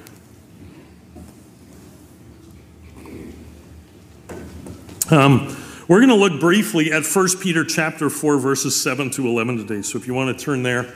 Um, 5.10 5.56
we're 5.88 5.98
going 5.98 6.10
to 6.10 6.14
look 6.14 6.40
briefly 6.40 6.92
at 6.92 7.04
1 7.04 7.28
Peter 7.40 7.64
chapter 7.64 8.08
4, 8.08 8.38
verses 8.38 8.80
7 8.80 9.10
to 9.10 9.26
11 9.26 9.56
today. 9.58 9.82
So 9.82 9.98
if 9.98 10.06
you 10.06 10.14
want 10.14 10.38
to 10.38 10.44
turn 10.44 10.62
there 10.62 10.94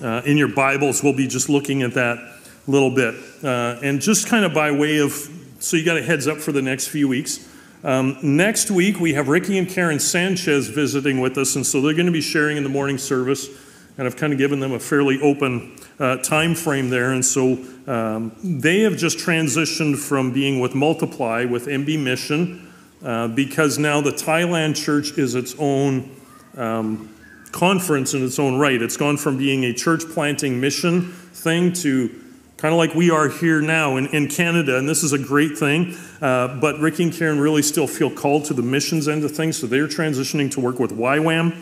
uh, 0.00 0.22
in 0.24 0.36
your 0.36 0.48
Bibles, 0.48 1.02
we'll 1.02 1.16
be 1.16 1.26
just 1.26 1.48
looking 1.48 1.82
at 1.82 1.94
that 1.94 2.16
a 2.16 2.70
little 2.70 2.94
bit. 2.94 3.16
Uh, 3.42 3.80
and 3.82 4.00
just 4.00 4.28
kind 4.28 4.44
of 4.44 4.54
by 4.54 4.70
way 4.70 4.98
of, 4.98 5.12
so 5.58 5.76
you 5.76 5.84
got 5.84 5.96
a 5.96 6.02
heads 6.02 6.28
up 6.28 6.38
for 6.38 6.52
the 6.52 6.62
next 6.62 6.88
few 6.88 7.08
weeks. 7.08 7.49
Um, 7.82 8.18
next 8.22 8.70
week, 8.70 9.00
we 9.00 9.14
have 9.14 9.28
Ricky 9.28 9.56
and 9.56 9.66
Karen 9.66 9.98
Sanchez 9.98 10.68
visiting 10.68 11.20
with 11.20 11.38
us, 11.38 11.56
and 11.56 11.64
so 11.64 11.80
they're 11.80 11.94
going 11.94 12.06
to 12.06 12.12
be 12.12 12.20
sharing 12.20 12.58
in 12.58 12.62
the 12.62 12.68
morning 12.68 12.98
service. 12.98 13.48
And 13.96 14.06
I've 14.06 14.16
kind 14.16 14.32
of 14.32 14.38
given 14.38 14.60
them 14.60 14.72
a 14.72 14.78
fairly 14.78 15.20
open 15.20 15.76
uh, 15.98 16.18
time 16.18 16.54
frame 16.54 16.90
there. 16.90 17.12
And 17.12 17.24
so 17.24 17.58
um, 17.86 18.32
they 18.42 18.80
have 18.80 18.96
just 18.96 19.18
transitioned 19.18 19.98
from 19.98 20.32
being 20.32 20.60
with 20.60 20.74
Multiply 20.74 21.46
with 21.46 21.66
MB 21.66 22.02
Mission 22.02 22.72
uh, 23.02 23.28
because 23.28 23.78
now 23.78 24.00
the 24.00 24.12
Thailand 24.12 24.76
church 24.76 25.18
is 25.18 25.34
its 25.34 25.54
own 25.58 26.10
um, 26.56 27.14
conference 27.50 28.14
in 28.14 28.24
its 28.24 28.38
own 28.38 28.58
right. 28.58 28.80
It's 28.80 28.96
gone 28.96 29.16
from 29.16 29.38
being 29.38 29.64
a 29.64 29.72
church 29.72 30.02
planting 30.10 30.60
mission 30.60 31.12
thing 31.12 31.72
to 31.74 32.19
kind 32.60 32.74
of 32.74 32.78
like 32.78 32.94
we 32.94 33.10
are 33.10 33.30
here 33.30 33.62
now 33.62 33.96
in, 33.96 34.06
in 34.08 34.28
Canada, 34.28 34.76
and 34.76 34.86
this 34.86 35.02
is 35.02 35.14
a 35.14 35.18
great 35.18 35.56
thing. 35.56 35.96
Uh, 36.20 36.60
but 36.60 36.78
Ricky 36.78 37.04
and 37.04 37.12
Karen 37.12 37.40
really 37.40 37.62
still 37.62 37.86
feel 37.86 38.10
called 38.10 38.44
to 38.46 38.54
the 38.54 38.60
missions 38.60 39.08
end 39.08 39.24
of 39.24 39.30
things, 39.30 39.58
so 39.58 39.66
they're 39.66 39.88
transitioning 39.88 40.50
to 40.50 40.60
work 40.60 40.78
with 40.78 40.90
YWAM. 40.90 41.56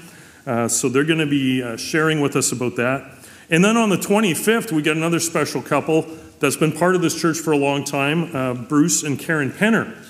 Uh, 0.44 0.66
so 0.66 0.88
they're 0.88 1.04
going 1.04 1.20
to 1.20 1.26
be 1.26 1.62
uh, 1.62 1.76
sharing 1.76 2.20
with 2.20 2.34
us 2.34 2.50
about 2.50 2.74
that. 2.76 3.14
And 3.48 3.64
then 3.64 3.76
on 3.76 3.90
the 3.90 3.96
25th, 3.96 4.72
we 4.72 4.82
get 4.82 4.96
another 4.96 5.20
special 5.20 5.62
couple 5.62 6.02
that's 6.40 6.56
been 6.56 6.72
part 6.72 6.96
of 6.96 7.02
this 7.02 7.20
church 7.20 7.38
for 7.38 7.52
a 7.52 7.56
long 7.56 7.84
time, 7.84 8.34
uh, 8.34 8.54
Bruce 8.54 9.04
and 9.04 9.20
Karen 9.20 9.52
Penner. 9.52 10.04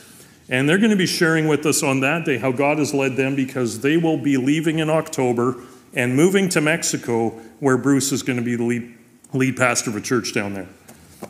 And 0.49 0.66
they're 0.66 0.78
going 0.78 0.90
to 0.90 0.97
be 0.97 1.07
sharing 1.07 1.49
with 1.49 1.66
us 1.66 1.83
on 1.83 2.00
that 2.00 2.25
day 2.25 2.38
how 2.38 2.50
God 2.50 2.78
has 2.78 2.95
led 2.95 3.16
them 3.16 3.37
because 3.37 3.80
they 3.80 3.99
will 3.99 4.16
be 4.16 4.38
leaving 4.38 4.78
in 4.78 4.88
October 4.88 5.57
and 5.92 6.16
moving 6.16 6.49
to 6.49 6.62
Mexico, 6.62 7.28
where 7.61 7.76
Bruce 7.76 8.11
is 8.11 8.23
going 8.23 8.38
to 8.38 8.45
be 8.45 8.57
the 8.57 8.64
lead, 8.64 8.95
lead 9.35 9.59
pastor 9.59 9.90
of 9.90 9.97
a 9.97 10.00
church 10.00 10.33
down 10.33 10.54
there. 10.54 10.68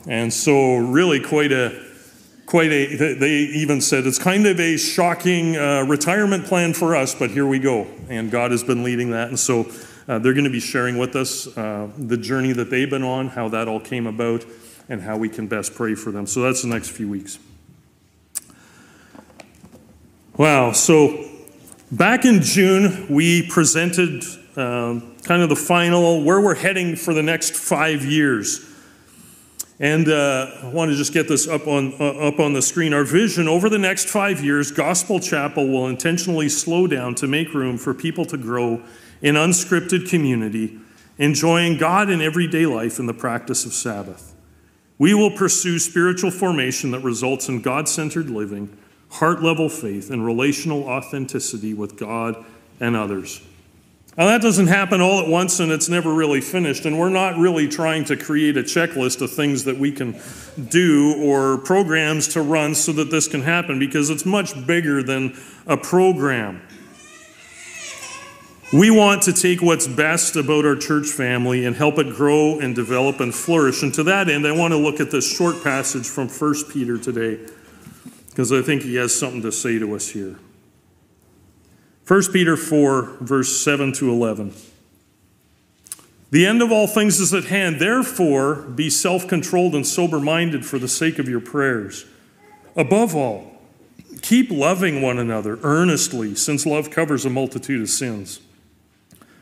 And 0.07 0.33
so, 0.33 0.77
really, 0.77 1.21
quite 1.21 1.53
a 1.53 1.87
quite 2.47 2.73
a. 2.73 3.15
They 3.15 3.31
even 3.31 3.81
said 3.81 4.07
it's 4.07 4.19
kind 4.19 4.47
of 4.47 4.59
a 4.59 4.77
shocking 4.77 5.57
uh, 5.57 5.85
retirement 5.87 6.47
plan 6.47 6.73
for 6.73 6.97
us, 6.97 7.15
but 7.15 7.31
here 7.31 7.47
we 7.47 7.59
go. 7.59 7.87
And 8.09 8.31
God 8.31 8.51
has 8.51 8.65
been 8.65 8.83
leading 8.83 9.11
that, 9.11 9.29
and 9.29 9.39
so 9.39 9.71
uh, 10.09 10.19
they're 10.19 10.33
going 10.33 10.45
to 10.45 10.51
be 10.51 10.61
sharing 10.61 10.97
with 10.97 11.15
us 11.15 11.47
uh, 11.57 11.89
the 11.99 12.17
journey 12.17 12.53
that 12.53 12.71
they've 12.71 12.89
been 12.89 13.03
on, 13.03 13.29
how 13.29 13.49
that 13.51 13.69
all 13.69 13.81
came 13.81 14.07
about, 14.07 14.45
and 14.89 15.03
how 15.03 15.19
we 15.19 15.29
can 15.29 15.47
best 15.47 15.75
pray 15.75 15.95
for 15.95 16.11
them. 16.11 16.27
So 16.27 16.41
that's 16.41 16.63
the 16.63 16.69
next 16.69 16.91
few 16.91 17.09
weeks. 17.09 17.39
Wow. 20.39 20.73
So 20.73 21.27
back 21.93 22.25
in 22.25 22.41
June, 22.41 23.07
we 23.11 23.47
presented 23.49 24.25
um, 24.57 25.17
kind 25.25 25.43
of 25.43 25.51
the 25.51 25.57
final 25.57 26.25
where 26.25 26.41
we're 26.41 26.55
heading 26.55 26.97
for 26.97 27.13
the 27.13 27.23
next 27.23 27.55
five 27.55 28.05
years. 28.05 28.65
And 29.81 30.09
uh, 30.09 30.51
I 30.63 30.67
want 30.69 30.91
to 30.91 30.97
just 30.97 31.13
get 31.13 31.29
this 31.29 31.47
up 31.47 31.69
on, 31.69 31.95
uh, 32.01 32.29
up 32.29 32.41
on 32.41 32.53
the 32.53 32.63
screen. 32.63 32.93
Our 32.93 33.05
vision 33.05 33.47
over 33.47 33.69
the 33.69 33.79
next 33.79 34.09
five 34.09 34.43
years, 34.43 34.73
Gospel 34.73 35.21
Chapel 35.21 35.69
will 35.69 35.87
intentionally 35.87 36.49
slow 36.49 36.89
down 36.89 37.15
to 37.17 37.29
make 37.29 37.55
room 37.55 37.79
for 37.79 37.95
people 37.95 38.25
to 38.27 38.37
grow 38.37 38.83
in 39.23 39.37
unscripted 39.37 40.09
community, 40.09 40.79
enjoying 41.17 41.79
God 41.79 42.11
in 42.11 42.21
everyday 42.21 42.67
life 42.67 42.99
in 42.99 43.07
the 43.07 43.15
practice 43.15 43.65
of 43.65 43.73
Sabbath. 43.73 44.35
We 44.99 45.15
will 45.15 45.31
pursue 45.31 45.79
spiritual 45.79 46.33
formation 46.33 46.91
that 46.91 47.01
results 47.01 47.49
in 47.49 47.63
God 47.63 47.89
centered 47.89 48.31
living, 48.31 48.77
heart 49.11 49.43
level 49.43 49.69
faith, 49.69 50.11
and 50.11 50.27
relational 50.27 50.85
authenticity 50.89 51.73
with 51.73 51.97
God 51.97 52.45
and 52.81 52.97
others. 52.97 53.41
Now, 54.19 54.27
that 54.27 54.43
doesn't 54.43 54.67
happen 54.67 55.01
all 55.01 55.21
at 55.21 55.29
once 55.29 55.61
and 55.61 55.71
it's 55.71 55.89
never 55.89 56.13
really 56.13 56.41
finished. 56.41 56.85
And 56.87 56.99
we're 56.99 57.09
not 57.09 57.39
really 57.39 57.69
trying 57.69 58.05
to 58.07 58.17
create 58.17 58.57
a 58.57 58.65
checklist 58.65 59.23
of 59.23 59.31
things 59.31 59.63
that 59.63 59.79
we 59.79 59.93
can 59.93 60.21
do 60.71 61.15
or 61.23 61.59
programs 61.59 62.27
to 62.29 62.43
run 62.43 62.75
so 62.75 62.91
that 62.95 63.13
this 63.13 63.29
can 63.29 63.43
happen 63.43 63.79
because 63.79 64.11
it's 64.11 64.27
much 64.27 64.67
bigger 64.67 65.05
than 65.05 65.39
a 65.69 65.77
program. 65.77 66.61
We 68.73 68.91
want 68.91 69.23
to 69.23 69.33
take 69.33 69.63
what's 69.63 69.87
best 69.87 70.35
about 70.35 70.65
our 70.65 70.75
church 70.75 71.07
family 71.07 71.65
and 71.65 71.77
help 71.77 71.97
it 71.99 72.13
grow 72.13 72.59
and 72.59 72.75
develop 72.75 73.21
and 73.21 73.33
flourish. 73.33 73.85
And 73.85 73.95
to 73.95 74.03
that 74.03 74.29
end, 74.29 74.49
I 74.49 74.53
want 74.53 74.73
to 74.73 74.79
look 74.79 74.99
at 74.99 75.13
this 75.13 75.33
short 75.33 75.63
passage 75.63 76.09
from 76.09 76.29
1 76.29 76.55
Peter 76.73 76.99
today 76.99 77.39
because 78.31 78.51
I 78.51 78.63
think 78.63 78.83
he 78.83 78.97
has 78.97 79.17
something 79.17 79.43
to 79.43 79.53
say 79.53 79.79
to 79.79 79.95
us 79.95 80.09
here. 80.09 80.39
1 82.09 82.33
Peter 82.33 82.57
4, 82.57 83.19
verse 83.21 83.61
7 83.63 83.93
to 83.93 84.11
11. 84.11 84.55
The 86.31 86.47
end 86.47 86.63
of 86.63 86.73
all 86.73 86.87
things 86.87 87.21
is 87.21 87.35
at 87.35 87.45
hand. 87.45 87.79
Therefore, 87.79 88.55
be 88.55 88.89
self 88.89 89.29
controlled 89.29 89.75
and 89.75 89.87
sober 89.87 90.19
minded 90.19 90.65
for 90.65 90.79
the 90.79 90.89
sake 90.89 91.19
of 91.19 91.29
your 91.29 91.41
prayers. 91.41 92.07
Above 92.75 93.15
all, 93.15 93.61
keep 94.23 94.51
loving 94.51 95.03
one 95.03 95.19
another 95.19 95.59
earnestly, 95.63 96.35
since 96.35 96.65
love 96.65 96.91
covers 96.91 97.27
a 97.27 97.31
multitude 97.31 97.83
of 97.83 97.91
sins. 97.91 98.41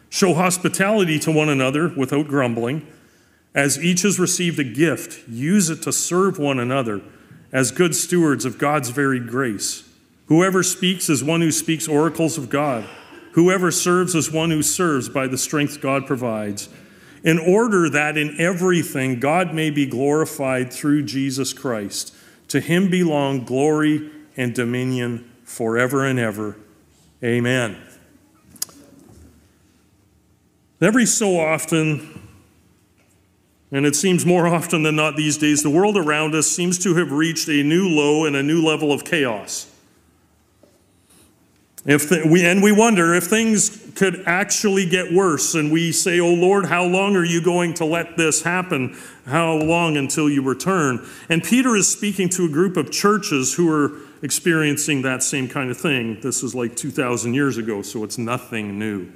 Show 0.09 0.35
hospitality 0.35 1.21
to 1.21 1.31
one 1.31 1.49
another 1.49 1.93
without 1.97 2.27
grumbling. 2.27 2.85
As 3.55 3.79
each 3.79 4.03
has 4.03 4.19
received 4.19 4.59
a 4.59 4.65
gift, 4.65 5.29
use 5.29 5.71
it 5.71 5.83
to 5.83 5.93
serve 5.93 6.37
one 6.37 6.59
another 6.59 7.01
as 7.53 7.71
good 7.71 7.95
stewards 7.95 8.45
of 8.45 8.59
God's 8.59 8.91
varied 8.91 9.29
grace. 9.29 9.86
Whoever 10.27 10.63
speaks 10.63 11.09
is 11.09 11.23
one 11.23 11.41
who 11.41 11.53
speaks 11.53 11.87
oracles 11.87 12.37
of 12.37 12.51
God. 12.51 12.85
Whoever 13.33 13.71
serves 13.71 14.15
is 14.15 14.33
one 14.33 14.51
who 14.51 14.63
serves 14.63 15.09
by 15.09 15.27
the 15.27 15.39
strength 15.39 15.81
God 15.81 16.07
provides, 16.07 16.69
in 17.23 17.39
order 17.39 17.89
that 17.91 18.17
in 18.17 18.41
everything 18.41 19.21
God 19.21 19.55
may 19.55 19.71
be 19.71 19.87
glorified 19.87 20.73
through 20.73 21.05
Jesus 21.05 21.53
Christ. 21.53 22.15
To 22.49 22.61
him 22.61 22.91
belong 22.91 23.45
glory 23.45 24.11
and 24.37 24.55
dominion 24.55 25.31
forever 25.45 26.05
and 26.05 26.19
ever. 26.19 26.57
Amen. 27.23 27.77
Every 30.81 31.07
so 31.07 31.39
often, 31.39 32.21
and 33.71 33.87
it 33.87 33.97
seems 33.97 34.27
more 34.27 34.47
often 34.47 34.83
than 34.83 34.97
not 34.97 35.17
these 35.17 35.39
days, 35.39 35.63
the 35.63 35.71
world 35.71 35.97
around 35.97 36.35
us 36.35 36.47
seems 36.47 36.79
to 36.81 36.95
have 36.97 37.13
reached 37.13 37.49
a 37.49 37.63
new 37.63 37.89
low 37.89 38.25
and 38.25 38.37
a 38.37 38.43
new 38.43 38.65
level 38.65 38.93
of 38.93 39.05
chaos. 39.05 39.71
If 41.87 42.11
we, 42.11 42.45
and 42.45 42.65
we 42.65 42.73
wonder 42.73 43.15
if 43.15 43.25
things 43.25 43.93
could 43.95 44.25
actually 44.27 44.87
get 44.87 45.13
worse, 45.13 45.55
and 45.55 45.71
we 45.71 45.93
say, 45.93 46.19
Oh 46.19 46.35
Lord, 46.35 46.67
how 46.67 46.85
long 46.85 47.15
are 47.15 47.25
you 47.25 47.41
going 47.41 47.75
to 47.75 47.85
let 47.85 48.17
this 48.17 48.43
happen? 48.43 48.99
How 49.25 49.55
long 49.55 49.97
until 49.97 50.29
you 50.29 50.43
return? 50.43 51.07
And 51.29 51.45
Peter 51.45 51.77
is 51.77 51.89
speaking 51.89 52.29
to 52.31 52.45
a 52.45 52.49
group 52.49 52.77
of 52.77 52.91
churches 52.91 53.55
who 53.55 53.71
are 53.71 53.93
experiencing 54.23 55.03
that 55.03 55.23
same 55.23 55.47
kind 55.49 55.71
of 55.71 55.77
thing. 55.77 56.21
This 56.21 56.43
was 56.43 56.57
like 56.57 56.75
2,000 56.75 57.35
years 57.35 57.57
ago, 57.57 57.83
so 57.83 58.03
it's 58.03 58.19
nothing 58.19 58.81
new. 58.81 59.13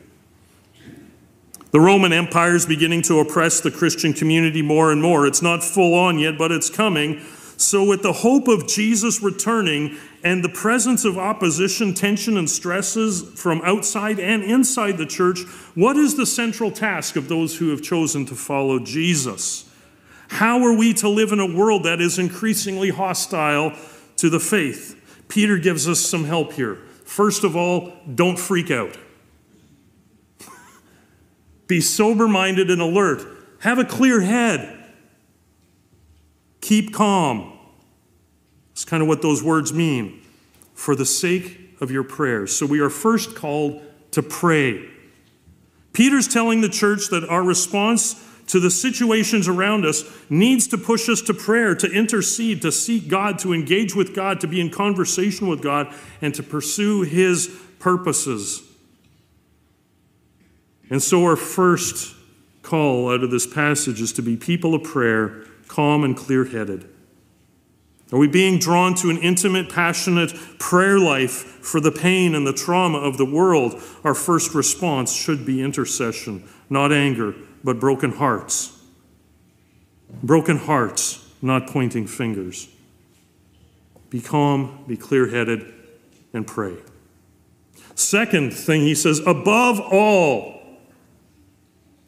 The 1.73 1.81
Roman 1.81 2.13
Empire 2.13 2.55
is 2.55 2.67
beginning 2.67 3.03
to 3.03 3.19
oppress 3.19 3.61
the 3.61 3.71
Christian 3.71 4.13
community 4.13 4.63
more 4.63 4.93
and 4.93 5.03
more. 5.03 5.27
It's 5.27 5.43
not 5.43 5.65
full 5.65 5.95
on 5.95 6.19
yet, 6.19 6.39
but 6.39 6.53
it's 6.53 6.71
coming. 6.71 7.21
So, 7.61 7.85
with 7.85 8.01
the 8.03 8.15
hope 8.15 8.49
of 8.49 8.67
Jesus 8.67 9.23
returning 9.23 9.99
and 10.25 10.43
the 10.43 10.49
presence 10.49 11.05
of 11.05 11.19
opposition, 11.19 11.93
tension, 11.93 12.39
and 12.39 12.49
stresses 12.49 13.39
from 13.39 13.61
outside 13.61 14.19
and 14.19 14.43
inside 14.43 14.97
the 14.97 15.05
church, 15.05 15.41
what 15.75 15.99
is 15.99 16.17
the 16.17 16.25
central 16.25 16.71
task 16.71 17.17
of 17.17 17.29
those 17.29 17.59
who 17.59 17.69
have 17.69 17.83
chosen 17.83 18.25
to 18.25 18.35
follow 18.35 18.79
Jesus? 18.79 19.71
How 20.29 20.65
are 20.65 20.75
we 20.75 20.95
to 20.95 21.09
live 21.11 21.33
in 21.33 21.39
a 21.39 21.55
world 21.55 21.83
that 21.83 22.01
is 22.01 22.19
increasingly 22.19 22.89
hostile 22.89 23.77
to 24.17 24.31
the 24.31 24.41
faith? 24.41 24.97
Peter 25.29 25.59
gives 25.59 25.87
us 25.87 26.01
some 26.01 26.25
help 26.25 26.55
here. 26.55 26.77
First 27.05 27.45
of 27.45 27.57
all, 27.57 27.93
don't 28.15 28.39
freak 28.39 28.71
out. 28.71 28.97
Be 31.67 31.83
sober 31.83 32.27
minded 32.27 32.71
and 32.71 32.81
alert. 32.81 33.21
Have 33.61 33.79
a 33.79 33.85
clear 33.85 34.23
head. 34.23 34.80
Keep 36.61 36.95
calm. 36.95 37.59
That's 38.71 38.85
kind 38.85 39.03
of 39.03 39.09
what 39.09 39.23
those 39.23 39.43
words 39.43 39.73
mean. 39.73 40.23
For 40.75 40.95
the 40.95 41.07
sake 41.07 41.77
of 41.81 41.91
your 41.91 42.05
prayers. 42.05 42.57
So 42.57 42.67
we 42.67 42.81
are 42.81 42.91
first 42.91 43.35
called 43.35 43.83
to 44.13 44.23
pray. 44.23 44.89
Peter's 45.93 46.29
telling 46.29 46.61
the 46.61 46.69
church 46.69 47.09
that 47.09 47.29
our 47.29 47.43
response 47.43 48.27
to 48.47 48.59
the 48.59 48.71
situations 48.71 49.47
around 49.47 49.85
us 49.85 50.05
needs 50.29 50.67
to 50.69 50.79
push 50.79 51.09
us 51.09 51.23
to 51.23 51.35
prayer, 51.35 51.75
to 51.75 51.91
intercede, 51.91 52.61
to 52.63 52.73
seek 52.73 53.09
God, 53.09 53.39
to 53.39 53.53
engage 53.53 53.95
with 53.95 54.15
God, 54.15 54.41
to 54.41 54.49
be 54.49 54.61
in 54.61 54.71
conversation 54.71 55.47
with 55.47 55.63
God, 55.63 55.95
and 56.21 56.35
to 56.35 56.43
pursue 56.43 57.03
His 57.03 57.49
purposes. 57.79 58.63
And 60.91 61.01
so, 61.01 61.25
our 61.25 61.37
first 61.37 62.17
call 62.63 63.13
out 63.13 63.23
of 63.23 63.31
this 63.31 63.47
passage 63.47 64.01
is 64.01 64.13
to 64.15 64.23
be 64.23 64.37
people 64.37 64.75
of 64.75 64.83
prayer, 64.83 65.45
calm 65.71 66.03
and 66.03 66.17
clear 66.17 66.45
headed. 66.45 66.85
Are 68.13 68.19
we 68.19 68.27
being 68.27 68.59
drawn 68.59 68.97
to 68.97 69.09
an 69.09 69.19
intimate, 69.19 69.71
passionate 69.71 70.35
prayer 70.59 70.99
life 70.99 71.33
for 71.63 71.81
the 71.81 71.93
pain 71.93 72.35
and 72.35 72.45
the 72.45 72.53
trauma 72.53 72.99
of 72.99 73.19
the 73.19 73.25
world? 73.25 73.81
Our 74.03 74.15
first 74.15 74.53
response 74.53 75.15
should 75.15 75.47
be 75.47 75.63
intercession, 75.63 76.49
not 76.69 76.93
anger, 76.93 77.37
but 77.63 77.79
broken 77.79 78.11
hearts. 78.11 78.77
Broken 80.25 80.57
hearts, 80.57 81.25
not 81.41 81.69
pointing 81.69 82.09
fingers. 82.09 82.69
Be 84.11 84.21
calm, 84.21 84.85
be 84.89 84.97
clear 84.97 85.29
headed, 85.29 85.73
and 86.33 86.45
pray. 86.45 86.75
Second 87.95 88.53
thing 88.53 88.81
he 88.81 88.97
says, 88.97 89.21
above 89.25 89.79
all, 89.79 90.60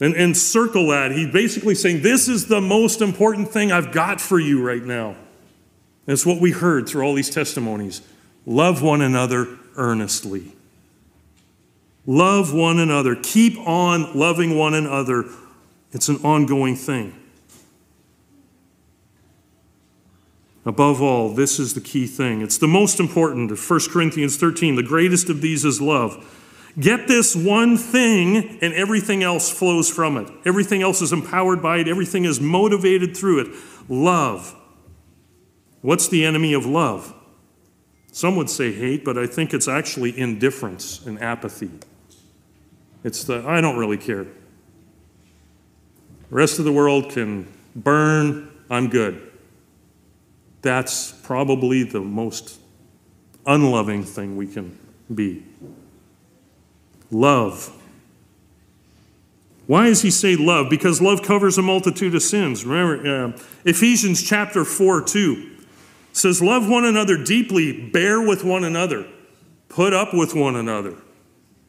and, 0.03 0.17
and 0.17 0.37
circle 0.37 0.89
that. 0.89 1.13
He's 1.13 1.33
basically 1.33 1.77
saying, 1.77 2.03
This 2.03 2.29
is 2.29 2.49
the 2.49 2.61
most 2.61 3.01
important 3.01 3.51
thing 3.51 3.71
I've 3.71 3.93
got 3.93 4.21
for 4.21 4.39
you 4.39 4.61
right 4.61 4.83
now. 4.83 5.15
That's 6.07 6.27
what 6.27 6.41
we 6.41 6.51
heard 6.51 6.89
through 6.89 7.05
all 7.05 7.15
these 7.15 7.31
testimonies. 7.31 8.03
Love 8.45 8.83
one 8.83 9.01
another 9.01 9.47
earnestly. 9.77 10.57
Love 12.05 12.53
one 12.53 12.81
another. 12.81 13.15
Keep 13.15 13.61
on 13.61 14.19
loving 14.19 14.59
one 14.59 14.75
another. 14.75 15.25
It's 15.93 16.09
an 16.09 16.17
ongoing 16.25 16.75
thing. 16.75 17.15
Above 20.67 21.01
all, 21.01 21.33
this 21.33 21.61
is 21.61 21.75
the 21.75 21.81
key 21.81 22.09
thing. 22.09 22.43
It's 22.43 22.59
the 22.59 22.67
most 22.67 22.99
important. 22.99 23.53
1 23.57 23.81
Corinthians 23.91 24.37
13, 24.37 24.75
the 24.75 24.83
greatest 24.83 25.29
of 25.29 25.41
these 25.41 25.65
is 25.65 25.81
love. 25.81 26.42
Get 26.79 27.07
this 27.07 27.37
one 27.37 27.77
thing, 27.77 28.59
and 28.63 28.73
everything 28.73 29.23
else 29.23 29.51
flows 29.51 29.91
from 29.91 30.17
it. 30.17 30.31
Everything 30.47 30.83
else 30.83 31.03
is 31.03 31.13
empowered 31.13 31.61
by 31.63 31.79
it, 31.79 31.89
everything 31.89 32.25
is 32.25 32.41
motivated 32.41 33.17
through 33.17 33.41
it. 33.41 33.49
Love. 33.89 34.57
What's 35.83 36.09
the 36.09 36.25
enemy 36.25 36.55
of 36.55 36.65
love? 36.65 37.13
Some 38.11 38.37
would 38.37 38.49
say 38.49 38.73
hate, 38.73 39.05
but 39.05 39.19
I 39.19 39.27
think 39.27 39.53
it's 39.53 39.69
actually 39.69 40.19
indifference 40.19 41.05
and 41.05 41.21
apathy. 41.21 41.71
It's 43.05 43.25
the, 43.25 43.47
I 43.47 43.61
don't 43.61 43.79
really 43.79 43.99
care. 43.99 44.25
The 44.25 44.31
rest 46.31 46.59
of 46.59 46.65
the 46.65 46.73
world 46.73 47.11
can 47.11 47.53
burn, 47.75 48.51
I'm 48.71 48.89
good. 48.89 49.31
That's 50.63 51.13
probably 51.13 51.83
the 51.83 52.01
most 52.01 52.61
unloving 53.45 54.05
thing 54.05 54.37
we 54.37 54.47
can 54.47 54.79
be 55.13 55.43
love. 57.13 57.71
Why 59.67 59.87
does 59.87 60.03
he 60.03 60.11
say 60.11 60.35
love? 60.35 60.69
Because 60.69 61.01
love 61.01 61.23
covers 61.23 61.57
a 61.57 61.63
multitude 61.63 62.15
of 62.15 62.23
sins. 62.23 62.65
Remember, 62.65 63.35
uh, 63.37 63.43
Ephesians 63.65 64.23
chapter 64.23 64.65
4 64.65 65.03
2 65.03 65.51
says, 66.13 66.43
Love 66.43 66.69
one 66.69 66.85
another 66.85 67.23
deeply, 67.23 67.89
bear 67.91 68.21
with 68.21 68.45
one 68.45 68.65
another, 68.65 69.07
put 69.69 69.93
up 69.93 70.13
with 70.13 70.35
one 70.35 70.57
another, 70.57 70.97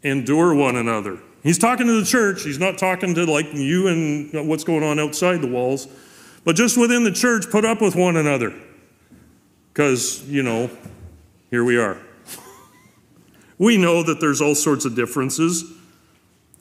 endure 0.01 0.55
one 0.55 0.75
another. 0.75 1.19
He's 1.43 1.59
talking 1.59 1.87
to 1.87 1.99
the 1.99 2.05
church. 2.05 2.43
He's 2.43 2.59
not 2.59 2.77
talking 2.77 3.13
to 3.15 3.25
like 3.25 3.53
you 3.53 3.87
and 3.87 4.47
what's 4.47 4.63
going 4.63 4.81
on 4.83 4.97
outside 4.97 5.41
the 5.41 5.47
walls. 5.47 5.87
But 6.45 6.55
just 6.55 6.77
within 6.77 7.03
the 7.03 7.11
church, 7.11 7.49
put 7.49 7.65
up 7.65 7.81
with 7.81 7.95
one 7.95 8.15
another. 8.15 8.53
Because, 9.71 10.23
you 10.27 10.41
know, 10.41 10.69
here 11.51 11.63
we 11.63 11.77
are. 11.77 11.97
We 13.57 13.77
know 13.77 14.03
that 14.03 14.19
there's 14.19 14.41
all 14.41 14.55
sorts 14.55 14.85
of 14.85 14.95
differences. 14.95 15.63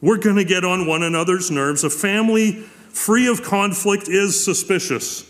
We're 0.00 0.18
going 0.18 0.36
to 0.36 0.44
get 0.44 0.64
on 0.64 0.86
one 0.86 1.02
another's 1.02 1.50
nerves. 1.50 1.84
A 1.84 1.90
family 1.90 2.52
free 2.52 3.28
of 3.28 3.42
conflict 3.42 4.08
is 4.08 4.42
suspicious. 4.42 5.28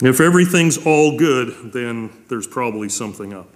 If 0.00 0.20
everything's 0.20 0.78
all 0.78 1.18
good, 1.18 1.72
then 1.72 2.10
there's 2.28 2.46
probably 2.46 2.88
something 2.88 3.34
up. 3.34 3.48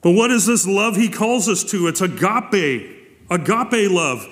But 0.00 0.12
what 0.12 0.30
is 0.30 0.46
this 0.46 0.66
love 0.66 0.96
he 0.96 1.08
calls 1.08 1.48
us 1.48 1.62
to? 1.64 1.86
It's 1.86 2.00
agape, 2.00 3.30
agape 3.30 3.90
love. 3.90 4.26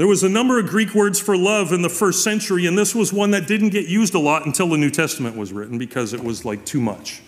There 0.00 0.06
was 0.06 0.22
a 0.22 0.30
number 0.30 0.58
of 0.58 0.66
Greek 0.66 0.94
words 0.94 1.20
for 1.20 1.36
love 1.36 1.74
in 1.74 1.82
the 1.82 1.90
first 1.90 2.24
century, 2.24 2.64
and 2.64 2.78
this 2.78 2.94
was 2.94 3.12
one 3.12 3.32
that 3.32 3.46
didn't 3.46 3.68
get 3.68 3.86
used 3.86 4.14
a 4.14 4.18
lot 4.18 4.46
until 4.46 4.66
the 4.66 4.78
New 4.78 4.88
Testament 4.88 5.36
was 5.36 5.52
written 5.52 5.76
because 5.76 6.14
it 6.14 6.24
was 6.24 6.42
like 6.42 6.64
too 6.64 6.80
much. 6.80 7.20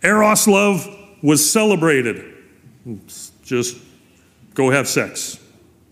Eros 0.00 0.46
love 0.46 0.86
was 1.24 1.50
celebrated. 1.50 2.24
Just 3.42 3.78
go 4.54 4.70
have 4.70 4.86
sex, 4.86 5.40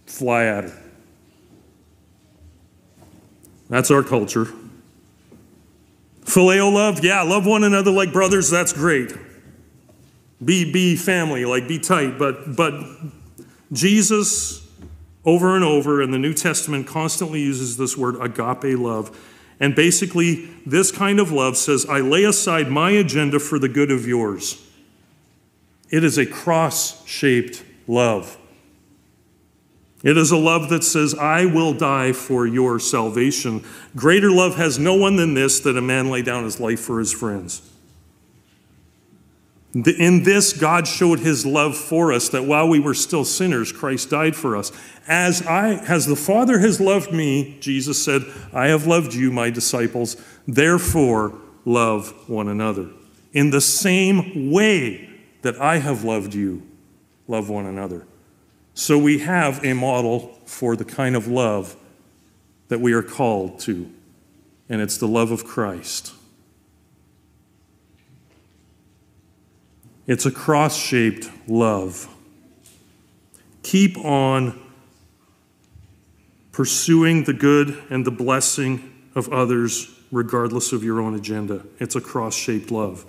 fly 0.07 0.45
at 0.45 0.63
her. 0.63 0.83
That's 3.69 3.91
our 3.91 4.05
culture. 4.05 4.47
Phileo 6.25 6.73
love, 6.73 7.03
yeah, 7.03 7.23
love 7.23 7.47
one 7.47 7.65
another 7.65 7.91
like 7.91 8.13
brothers, 8.13 8.49
that's 8.49 8.73
great. 8.73 9.13
Be, 10.45 10.71
be 10.71 10.95
family, 10.95 11.45
like 11.45 11.67
be 11.67 11.81
tight, 11.81 12.17
but, 12.17 12.55
but 12.55 12.81
Jesus 13.73 14.64
over 15.25 15.55
and 15.55 15.65
over 15.65 16.03
and 16.03 16.13
the 16.13 16.19
New 16.19 16.35
Testament 16.35 16.87
constantly 16.87 17.41
uses 17.41 17.77
this 17.77 17.97
word 17.97 18.17
agape 18.21 18.79
love. 18.79 19.19
And 19.61 19.75
basically, 19.75 20.49
this 20.67 20.91
kind 20.91 21.21
of 21.21 21.31
love 21.31 21.57
says, 21.57 21.87
I 21.87 22.01
lay 22.01 22.25
aside 22.25 22.71
my 22.71 22.91
agenda 22.91 23.39
for 23.39 23.59
the 23.59 23.69
good 23.69 23.91
of 23.91 24.07
yours. 24.07 24.61
It 25.91 26.03
is 26.03 26.19
a 26.19 26.27
cross 26.27 27.07
shaped 27.07 27.63
love. 27.87 28.37
It 30.03 30.19
is 30.19 30.31
a 30.31 30.37
love 30.37 30.69
that 30.69 30.85
says, 30.85 31.15
I 31.15 31.47
will 31.47 31.73
die 31.73 32.13
for 32.13 32.47
your 32.47 32.79
salvation. 32.79 33.65
Greater 33.97 34.31
love 34.31 34.57
has 34.57 34.79
no 34.79 34.95
one 34.95 35.17
than 35.17 35.33
this, 35.33 35.61
that 35.61 35.79
a 35.79 35.83
man 35.83 36.11
lay 36.11 36.21
down 36.21 36.45
his 36.45 36.61
life 36.61 36.81
for 36.81 36.99
his 36.99 37.13
friends. 37.13 37.71
In 39.75 40.23
this, 40.23 40.53
God 40.53 40.87
showed 40.87 41.19
his 41.19 41.45
love 41.45 41.77
for 41.77 42.13
us, 42.13 42.29
that 42.29 42.45
while 42.45 42.69
we 42.69 42.79
were 42.79 42.95
still 42.95 43.25
sinners, 43.25 43.73
Christ 43.73 44.09
died 44.09 44.37
for 44.37 44.57
us. 44.57 44.71
As, 45.09 45.45
I, 45.45 45.75
as 45.89 46.07
the 46.07 46.15
Father 46.15 46.61
has 46.61 46.81
loved 46.81 47.13
me, 47.13 47.57
Jesus 47.59 48.03
said, 48.03 48.23
I 48.53 48.69
have 48.69 48.87
loved 48.87 49.15
you, 49.15 49.33
my 49.33 49.51
disciples, 49.51 50.17
therefore 50.47 51.37
love 51.65 52.29
one 52.29 52.47
another. 52.49 52.89
In 53.33 53.51
the 53.51 53.61
same 53.61 54.53
way 54.53 55.11
that 55.43 55.61
I 55.61 55.79
have 55.79 56.05
loved 56.05 56.35
you, 56.35 56.63
love 57.27 57.49
one 57.49 57.67
another. 57.67 58.07
So 58.75 58.97
we 58.97 59.19
have 59.21 59.65
a 59.65 59.73
model 59.73 60.39
for 60.47 60.77
the 60.77 60.85
kind 60.85 61.17
of 61.17 61.27
love 61.27 61.75
that 62.69 62.81
we 62.81 62.93
are 62.93 63.03
called 63.03 63.59
to, 63.61 63.91
and 64.69 64.81
it's 64.81 64.99
the 64.99 65.09
love 65.09 65.33
of 65.33 65.45
Christ. 65.45 66.13
It's 70.07 70.27
a 70.27 70.31
cross 70.31 70.77
shaped 70.77 71.31
love. 71.49 72.09
Keep 73.63 73.99
on 73.99 74.61
pursuing 76.53 77.25
the 77.25 77.33
good 77.33 77.83
and 77.91 78.05
the 78.05 78.11
blessing 78.11 78.93
of 79.15 79.33
others, 79.33 79.91
regardless 80.13 80.73
of 80.73 80.85
your 80.85 81.01
own 81.01 81.15
agenda. 81.15 81.65
It's 81.81 81.97
a 81.97 82.01
cross 82.01 82.35
shaped 82.35 82.71
love. 82.71 83.05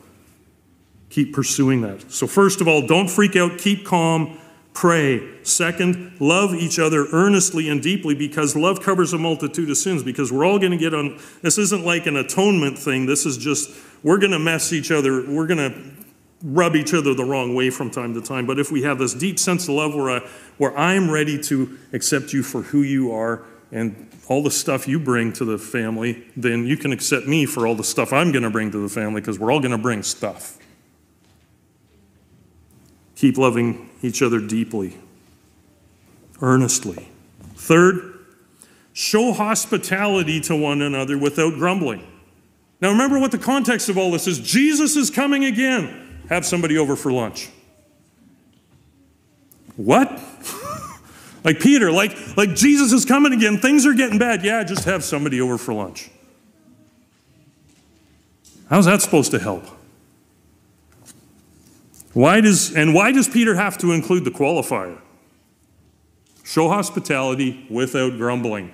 Keep 1.10 1.34
pursuing 1.34 1.82
that. 1.82 2.12
So, 2.12 2.28
first 2.28 2.62
of 2.62 2.68
all, 2.68 2.88
don't 2.88 3.10
freak 3.10 3.36
out, 3.36 3.58
keep 3.58 3.86
calm, 3.86 4.40
pray. 4.74 5.44
Second, 5.44 6.20
love 6.20 6.54
each 6.54 6.80
other 6.80 7.06
earnestly 7.12 7.70
and 7.70 7.82
deeply 7.82 8.16
because 8.16 8.56
love 8.56 8.82
covers 8.82 9.14
a 9.14 9.18
multitude 9.18 9.70
of 9.70 9.78
sins. 9.78 10.02
Because 10.02 10.32
we're 10.32 10.46
all 10.46 10.60
going 10.60 10.72
to 10.72 10.78
get 10.78 10.94
on, 10.94 11.20
this 11.42 11.58
isn't 11.58 11.86
like 11.86 12.08
an 12.08 12.16
atonement 12.16 12.80
thing. 12.80 13.06
This 13.06 13.26
is 13.26 13.38
just, 13.38 13.72
we're 14.04 14.18
going 14.18 14.32
to 14.32 14.40
mess 14.40 14.74
each 14.74 14.92
other, 14.92 15.30
we're 15.30 15.48
going 15.48 15.72
to 15.72 16.05
rub 16.44 16.76
each 16.76 16.94
other 16.94 17.14
the 17.14 17.24
wrong 17.24 17.56
way 17.56 17.70
from 17.70 17.90
time 17.90 18.14
to 18.14 18.22
time. 18.22 18.46
But 18.46 18.60
if 18.60 18.72
we 18.72 18.84
have 18.84 19.00
this 19.00 19.14
deep 19.14 19.40
sense 19.40 19.68
of 19.68 19.76
love 19.76 19.96
where, 19.96 20.10
I, 20.10 20.20
where 20.58 20.78
I'm 20.78 21.10
ready 21.10 21.42
to 21.44 21.78
accept 21.94 22.34
you 22.34 22.44
for 22.44 22.62
who 22.62 22.82
you 22.82 23.12
are 23.12 23.44
and 23.72 24.10
all 24.28 24.44
the 24.44 24.52
stuff 24.52 24.88
you 24.88 25.00
bring 25.00 25.34
to 25.34 25.46
the 25.46 25.58
family, 25.58 26.26
then 26.36 26.66
you 26.66 26.78
can 26.78 26.92
accept 26.92 27.28
me 27.28 27.46
for 27.46 27.66
all 27.66 27.76
the 27.76 27.84
stuff 27.84 28.14
I'm 28.14 28.32
going 28.32 28.44
to 28.44 28.50
bring 28.50 28.72
to 28.72 28.78
the 28.82 28.90
family 28.90 29.22
because 29.22 29.40
we're 29.40 29.52
all 29.52 29.60
going 29.60 29.72
to 29.72 29.78
bring 29.78 30.04
stuff. 30.04 30.58
Keep 33.16 33.38
loving 33.38 33.90
each 34.02 34.22
other 34.22 34.40
deeply, 34.40 34.98
earnestly. 36.42 37.08
Third, 37.56 38.20
show 38.94 39.34
hospitality 39.34 40.42
to 40.42 40.56
one 40.56 40.82
another 40.82 41.18
without 41.18 41.54
grumbling. 41.54 42.06
Now, 42.82 42.92
remember 42.92 43.20
what 43.20 43.32
the 43.32 43.38
context 43.38 43.90
of 43.90 43.98
all 43.98 44.12
this 44.12 44.28
is 44.28 44.40
Jesus 44.40 44.96
is 44.96 45.10
coming 45.10 45.46
again. 45.46 46.05
Have 46.30 46.46
somebody 46.46 46.78
over 46.78 46.96
for 46.96 47.12
lunch. 47.12 47.50
What? 49.76 50.22
like 51.44 51.60
Peter, 51.60 51.92
like, 51.92 52.38
like 52.38 52.56
Jesus 52.56 52.92
is 52.92 53.06
coming 53.06 53.34
again. 53.34 53.58
Things 53.58 53.86
are 53.86 53.94
getting 53.94 54.18
bad. 54.18 54.44
Yeah, 54.44 54.64
just 54.64 54.86
have 54.86 55.04
somebody 55.04 55.42
over 55.42 55.58
for 55.58 55.74
lunch. 55.74 56.10
How's 58.70 58.86
that 58.86 59.02
supposed 59.02 59.32
to 59.32 59.40
help? 59.40 59.66
Why 62.14 62.42
does, 62.42 62.74
and 62.74 62.94
why 62.94 63.12
does 63.12 63.28
Peter 63.28 63.56
have 63.56 63.78
to 63.80 63.92
include 63.92 64.24
the 64.24 64.32
qualifier? 64.32 65.00
Show 66.44 66.70
hospitality 66.70 67.66
without 67.70 68.18
grumbling. 68.18 68.72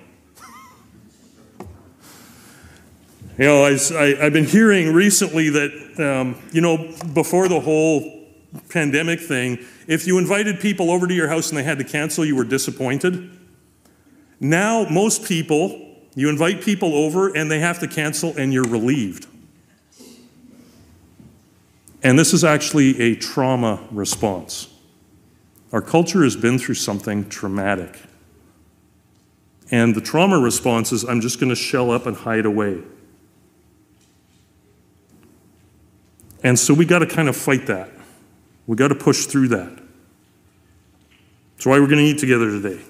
You 3.42 3.48
know, 3.48 3.64
I, 3.64 3.76
I, 3.98 4.06
have 4.22 4.32
been 4.32 4.44
hearing 4.44 4.92
recently 4.92 5.48
that, 5.48 5.98
um, 5.98 6.40
you 6.52 6.60
know, 6.60 6.94
before 7.12 7.48
the 7.48 7.58
whole 7.58 8.28
pandemic 8.68 9.18
thing, 9.18 9.58
if 9.88 10.06
you 10.06 10.18
invited 10.18 10.60
people 10.60 10.92
over 10.92 11.08
to 11.08 11.12
your 11.12 11.26
house 11.26 11.48
and 11.48 11.58
they 11.58 11.64
had 11.64 11.78
to 11.78 11.84
cancel, 11.84 12.24
you 12.24 12.36
were 12.36 12.44
disappointed. 12.44 13.36
Now, 14.38 14.86
most 14.88 15.24
people, 15.24 15.96
you 16.14 16.28
invite 16.28 16.62
people 16.62 16.94
over 16.94 17.36
and 17.36 17.50
they 17.50 17.58
have 17.58 17.80
to 17.80 17.88
cancel 17.88 18.32
and 18.36 18.52
you're 18.52 18.62
relieved. 18.62 19.26
And 22.04 22.16
this 22.16 22.32
is 22.32 22.44
actually 22.44 23.00
a 23.00 23.16
trauma 23.16 23.84
response. 23.90 24.72
Our 25.72 25.82
culture 25.82 26.22
has 26.22 26.36
been 26.36 26.60
through 26.60 26.76
something 26.76 27.28
traumatic. 27.28 28.02
And 29.72 29.96
the 29.96 30.00
trauma 30.00 30.38
response 30.38 30.92
is 30.92 31.02
I'm 31.02 31.20
just 31.20 31.40
going 31.40 31.50
to 31.50 31.56
shell 31.56 31.90
up 31.90 32.06
and 32.06 32.16
hide 32.16 32.46
away. 32.46 32.82
And 36.42 36.58
so 36.58 36.74
we 36.74 36.84
got 36.84 37.00
to 37.00 37.06
kind 37.06 37.28
of 37.28 37.36
fight 37.36 37.66
that. 37.66 37.90
We 38.66 38.76
got 38.76 38.88
to 38.88 38.94
push 38.94 39.26
through 39.26 39.48
that. 39.48 39.78
That's 41.54 41.66
why 41.66 41.78
we're 41.78 41.86
going 41.86 41.98
to 41.98 42.04
eat 42.04 42.18
together 42.18 42.50
today. 42.50 42.80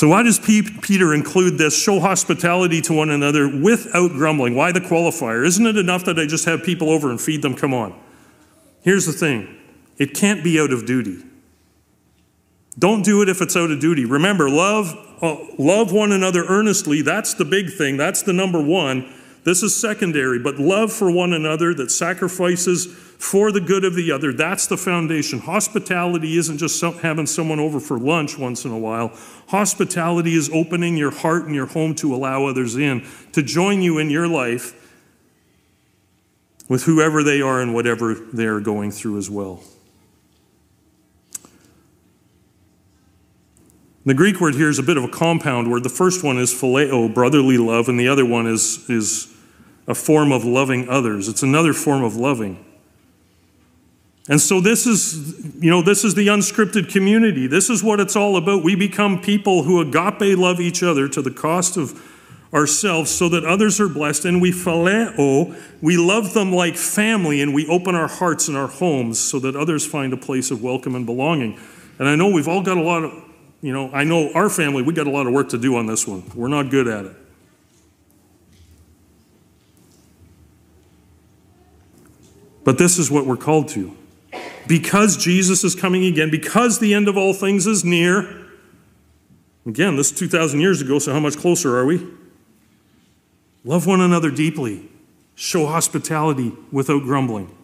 So, 0.00 0.08
why 0.08 0.22
does 0.22 0.38
Peter 0.38 1.12
include 1.12 1.58
this? 1.58 1.78
Show 1.78 2.00
hospitality 2.00 2.80
to 2.82 2.94
one 2.94 3.10
another 3.10 3.46
without 3.48 4.12
grumbling. 4.12 4.54
Why 4.54 4.72
the 4.72 4.80
qualifier? 4.80 5.44
Isn't 5.44 5.66
it 5.66 5.76
enough 5.76 6.06
that 6.06 6.18
I 6.18 6.24
just 6.24 6.46
have 6.46 6.64
people 6.64 6.88
over 6.88 7.10
and 7.10 7.20
feed 7.20 7.42
them? 7.42 7.54
Come 7.54 7.74
on. 7.74 8.00
Here's 8.80 9.04
the 9.04 9.12
thing 9.12 9.58
it 9.98 10.14
can't 10.14 10.42
be 10.42 10.58
out 10.58 10.72
of 10.72 10.86
duty. 10.86 11.18
Don't 12.78 13.04
do 13.04 13.20
it 13.20 13.28
if 13.28 13.42
it's 13.42 13.56
out 13.56 13.70
of 13.70 13.78
duty. 13.78 14.06
Remember, 14.06 14.48
love, 14.48 14.96
uh, 15.20 15.36
love 15.58 15.92
one 15.92 16.12
another 16.12 16.46
earnestly. 16.46 17.02
That's 17.02 17.34
the 17.34 17.44
big 17.44 17.70
thing. 17.70 17.98
That's 17.98 18.22
the 18.22 18.32
number 18.32 18.62
one. 18.62 19.12
This 19.42 19.62
is 19.62 19.74
secondary, 19.74 20.38
but 20.38 20.58
love 20.58 20.92
for 20.92 21.10
one 21.10 21.32
another 21.32 21.72
that 21.74 21.90
sacrifices 21.90 22.86
for 22.86 23.52
the 23.52 23.60
good 23.60 23.84
of 23.84 23.94
the 23.94 24.12
other, 24.12 24.32
that's 24.32 24.66
the 24.66 24.78
foundation. 24.78 25.40
Hospitality 25.40 26.38
isn't 26.38 26.56
just 26.56 26.82
having 26.82 27.26
someone 27.26 27.60
over 27.60 27.78
for 27.78 27.98
lunch 27.98 28.38
once 28.38 28.64
in 28.64 28.70
a 28.70 28.78
while. 28.78 29.12
Hospitality 29.48 30.34
is 30.34 30.48
opening 30.50 30.96
your 30.96 31.10
heart 31.10 31.44
and 31.44 31.54
your 31.54 31.66
home 31.66 31.94
to 31.96 32.14
allow 32.14 32.46
others 32.46 32.76
in, 32.76 33.06
to 33.32 33.42
join 33.42 33.82
you 33.82 33.98
in 33.98 34.08
your 34.08 34.26
life 34.26 34.74
with 36.68 36.84
whoever 36.84 37.22
they 37.22 37.42
are 37.42 37.60
and 37.60 37.74
whatever 37.74 38.14
they 38.14 38.46
are 38.46 38.60
going 38.60 38.90
through 38.90 39.18
as 39.18 39.28
well. 39.28 39.62
The 44.10 44.14
Greek 44.14 44.40
word 44.40 44.56
here 44.56 44.68
is 44.68 44.80
a 44.80 44.82
bit 44.82 44.96
of 44.96 45.04
a 45.04 45.08
compound 45.08 45.70
word. 45.70 45.84
The 45.84 45.88
first 45.88 46.24
one 46.24 46.36
is 46.36 46.52
phileo, 46.52 47.14
brotherly 47.14 47.56
love, 47.58 47.88
and 47.88 47.96
the 47.96 48.08
other 48.08 48.26
one 48.26 48.48
is, 48.48 48.90
is 48.90 49.32
a 49.86 49.94
form 49.94 50.32
of 50.32 50.44
loving 50.44 50.88
others. 50.88 51.28
It's 51.28 51.44
another 51.44 51.72
form 51.72 52.02
of 52.02 52.16
loving. 52.16 52.58
And 54.28 54.40
so 54.40 54.60
this 54.60 54.84
is, 54.84 55.54
you 55.62 55.70
know, 55.70 55.80
this 55.80 56.02
is 56.02 56.16
the 56.16 56.26
unscripted 56.26 56.90
community. 56.90 57.46
This 57.46 57.70
is 57.70 57.84
what 57.84 58.00
it's 58.00 58.16
all 58.16 58.36
about. 58.36 58.64
We 58.64 58.74
become 58.74 59.22
people 59.22 59.62
who 59.62 59.80
agape 59.80 60.36
love 60.36 60.58
each 60.58 60.82
other 60.82 61.06
to 61.06 61.22
the 61.22 61.30
cost 61.30 61.76
of 61.76 62.02
ourselves 62.52 63.12
so 63.12 63.28
that 63.28 63.44
others 63.44 63.80
are 63.80 63.88
blessed 63.88 64.24
and 64.24 64.42
we 64.42 64.50
phileo, 64.50 65.56
we 65.80 65.96
love 65.96 66.34
them 66.34 66.52
like 66.52 66.74
family 66.74 67.40
and 67.42 67.54
we 67.54 67.64
open 67.68 67.94
our 67.94 68.08
hearts 68.08 68.48
and 68.48 68.56
our 68.56 68.66
homes 68.66 69.20
so 69.20 69.38
that 69.38 69.54
others 69.54 69.86
find 69.86 70.12
a 70.12 70.16
place 70.16 70.50
of 70.50 70.64
welcome 70.64 70.96
and 70.96 71.06
belonging. 71.06 71.56
And 72.00 72.08
I 72.08 72.16
know 72.16 72.28
we've 72.28 72.48
all 72.48 72.62
got 72.62 72.76
a 72.76 72.82
lot 72.82 73.04
of 73.04 73.29
you 73.62 73.72
know, 73.72 73.90
I 73.92 74.04
know 74.04 74.32
our 74.32 74.48
family, 74.48 74.82
we 74.82 74.94
got 74.94 75.06
a 75.06 75.10
lot 75.10 75.26
of 75.26 75.32
work 75.32 75.50
to 75.50 75.58
do 75.58 75.76
on 75.76 75.86
this 75.86 76.06
one. 76.06 76.22
We're 76.34 76.48
not 76.48 76.70
good 76.70 76.88
at 76.88 77.06
it. 77.06 77.16
But 82.64 82.78
this 82.78 82.98
is 82.98 83.10
what 83.10 83.26
we're 83.26 83.36
called 83.36 83.68
to. 83.70 83.96
Because 84.66 85.16
Jesus 85.16 85.64
is 85.64 85.74
coming 85.74 86.04
again, 86.04 86.30
because 86.30 86.78
the 86.78 86.94
end 86.94 87.08
of 87.08 87.16
all 87.16 87.34
things 87.34 87.66
is 87.66 87.84
near. 87.84 88.46
Again, 89.66 89.96
this 89.96 90.12
is 90.12 90.18
2,000 90.18 90.60
years 90.60 90.80
ago, 90.80 90.98
so 90.98 91.12
how 91.12 91.20
much 91.20 91.36
closer 91.36 91.76
are 91.76 91.84
we? 91.84 92.06
Love 93.64 93.86
one 93.86 94.00
another 94.00 94.30
deeply. 94.30 94.88
Show 95.34 95.66
hospitality 95.66 96.52
without 96.70 97.02
grumbling. 97.02 97.54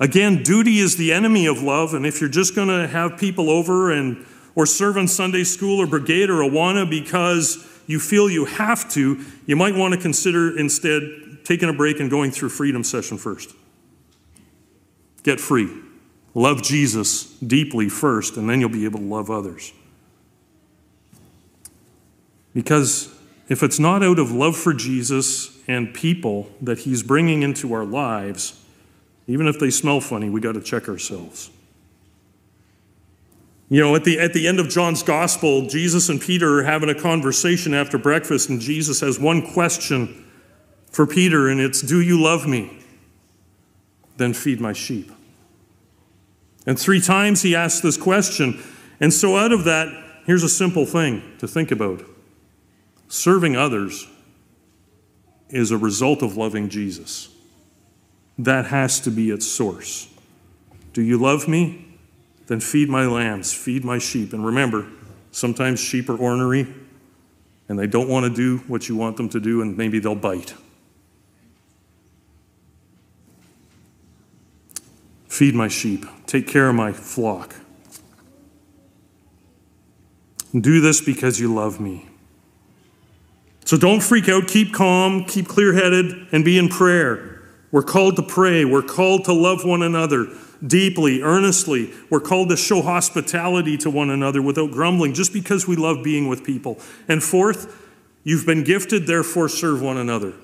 Again, 0.00 0.42
duty 0.42 0.78
is 0.78 0.96
the 0.96 1.12
enemy 1.12 1.46
of 1.46 1.62
love, 1.62 1.94
and 1.94 2.06
if 2.06 2.20
you're 2.20 2.30
just 2.30 2.54
going 2.54 2.68
to 2.68 2.88
have 2.88 3.18
people 3.18 3.50
over 3.50 3.90
and 3.90 4.24
or 4.58 4.66
serve 4.66 4.96
on 4.96 5.06
Sunday 5.06 5.44
school 5.44 5.80
or 5.80 5.86
brigade 5.86 6.28
or 6.28 6.40
Awana 6.42 6.90
because 6.90 7.64
you 7.86 8.00
feel 8.00 8.28
you 8.28 8.44
have 8.44 8.90
to, 8.90 9.24
you 9.46 9.54
might 9.54 9.76
want 9.76 9.94
to 9.94 10.00
consider 10.00 10.58
instead 10.58 11.44
taking 11.44 11.68
a 11.68 11.72
break 11.72 12.00
and 12.00 12.10
going 12.10 12.32
through 12.32 12.48
freedom 12.48 12.82
session 12.82 13.18
first. 13.18 13.54
Get 15.22 15.38
free. 15.38 15.70
Love 16.34 16.64
Jesus 16.64 17.38
deeply 17.38 17.88
first, 17.88 18.36
and 18.36 18.50
then 18.50 18.58
you'll 18.58 18.68
be 18.68 18.84
able 18.84 18.98
to 18.98 19.04
love 19.04 19.30
others. 19.30 19.72
Because 22.52 23.14
if 23.48 23.62
it's 23.62 23.78
not 23.78 24.02
out 24.02 24.18
of 24.18 24.32
love 24.32 24.56
for 24.56 24.74
Jesus 24.74 25.56
and 25.68 25.94
people 25.94 26.50
that 26.60 26.80
he's 26.80 27.04
bringing 27.04 27.44
into 27.44 27.72
our 27.72 27.84
lives, 27.84 28.60
even 29.28 29.46
if 29.46 29.60
they 29.60 29.70
smell 29.70 30.00
funny, 30.00 30.28
we 30.28 30.40
got 30.40 30.54
to 30.54 30.60
check 30.60 30.88
ourselves. 30.88 31.50
You 33.70 33.82
know, 33.82 33.94
at 33.94 34.04
the, 34.04 34.18
at 34.18 34.32
the 34.32 34.48
end 34.48 34.60
of 34.60 34.68
John's 34.68 35.02
gospel, 35.02 35.66
Jesus 35.66 36.08
and 36.08 36.20
Peter 36.20 36.60
are 36.60 36.64
having 36.64 36.88
a 36.88 36.94
conversation 36.94 37.74
after 37.74 37.98
breakfast, 37.98 38.48
and 38.48 38.60
Jesus 38.60 39.00
has 39.00 39.20
one 39.20 39.52
question 39.52 40.24
for 40.90 41.06
Peter, 41.06 41.48
and 41.48 41.60
it's 41.60 41.82
Do 41.82 42.00
you 42.00 42.20
love 42.20 42.46
me? 42.46 42.78
Then 44.16 44.32
feed 44.32 44.60
my 44.60 44.72
sheep. 44.72 45.12
And 46.66 46.78
three 46.78 47.00
times 47.00 47.42
he 47.42 47.54
asks 47.54 47.80
this 47.80 47.96
question. 47.96 48.62
And 49.00 49.12
so, 49.12 49.36
out 49.36 49.52
of 49.52 49.64
that, 49.64 49.88
here's 50.26 50.42
a 50.42 50.48
simple 50.48 50.86
thing 50.86 51.22
to 51.38 51.46
think 51.46 51.70
about 51.70 52.02
serving 53.08 53.56
others 53.56 54.06
is 55.50 55.70
a 55.70 55.78
result 55.78 56.22
of 56.22 56.36
loving 56.36 56.68
Jesus. 56.68 57.28
That 58.38 58.66
has 58.66 59.00
to 59.00 59.10
be 59.10 59.30
its 59.30 59.46
source. 59.46 60.08
Do 60.92 61.02
you 61.02 61.18
love 61.18 61.48
me? 61.48 61.87
Then 62.48 62.60
feed 62.60 62.88
my 62.88 63.06
lambs, 63.06 63.52
feed 63.52 63.84
my 63.84 63.98
sheep. 63.98 64.32
And 64.32 64.44
remember, 64.44 64.86
sometimes 65.30 65.78
sheep 65.80 66.08
are 66.08 66.16
ornery 66.16 66.66
and 67.68 67.78
they 67.78 67.86
don't 67.86 68.08
want 68.08 68.24
to 68.24 68.34
do 68.34 68.64
what 68.66 68.88
you 68.88 68.96
want 68.96 69.18
them 69.18 69.28
to 69.28 69.40
do, 69.40 69.60
and 69.60 69.76
maybe 69.76 69.98
they'll 69.98 70.14
bite. 70.14 70.54
Feed 75.28 75.54
my 75.54 75.68
sheep, 75.68 76.06
take 76.26 76.48
care 76.48 76.70
of 76.70 76.74
my 76.74 76.92
flock. 76.92 77.54
Do 80.58 80.80
this 80.80 81.02
because 81.02 81.38
you 81.38 81.54
love 81.54 81.78
me. 81.78 82.08
So 83.66 83.76
don't 83.76 84.02
freak 84.02 84.30
out. 84.30 84.48
Keep 84.48 84.72
calm, 84.72 85.26
keep 85.26 85.46
clear 85.46 85.74
headed, 85.74 86.26
and 86.32 86.42
be 86.42 86.56
in 86.56 86.70
prayer. 86.70 87.42
We're 87.70 87.82
called 87.82 88.16
to 88.16 88.22
pray. 88.22 88.64
We're 88.64 88.80
called 88.80 89.26
to 89.26 89.34
love 89.34 89.66
one 89.66 89.82
another 89.82 90.28
deeply, 90.66 91.22
earnestly. 91.22 91.92
We're 92.10 92.20
called 92.20 92.48
to 92.50 92.56
show 92.56 92.82
hospitality 92.82 93.76
to 93.78 93.90
one 93.90 94.10
another 94.10 94.42
without 94.42 94.70
grumbling, 94.70 95.14
just 95.14 95.32
because 95.32 95.66
we 95.66 95.76
love 95.76 96.02
being 96.02 96.28
with 96.28 96.44
people. 96.44 96.78
And 97.06 97.22
fourth, 97.22 97.86
you've 98.24 98.46
been 98.46 98.64
gifted, 98.64 99.06
therefore 99.06 99.48
serve 99.48 99.80
one 99.82 99.96
another. 99.96 100.34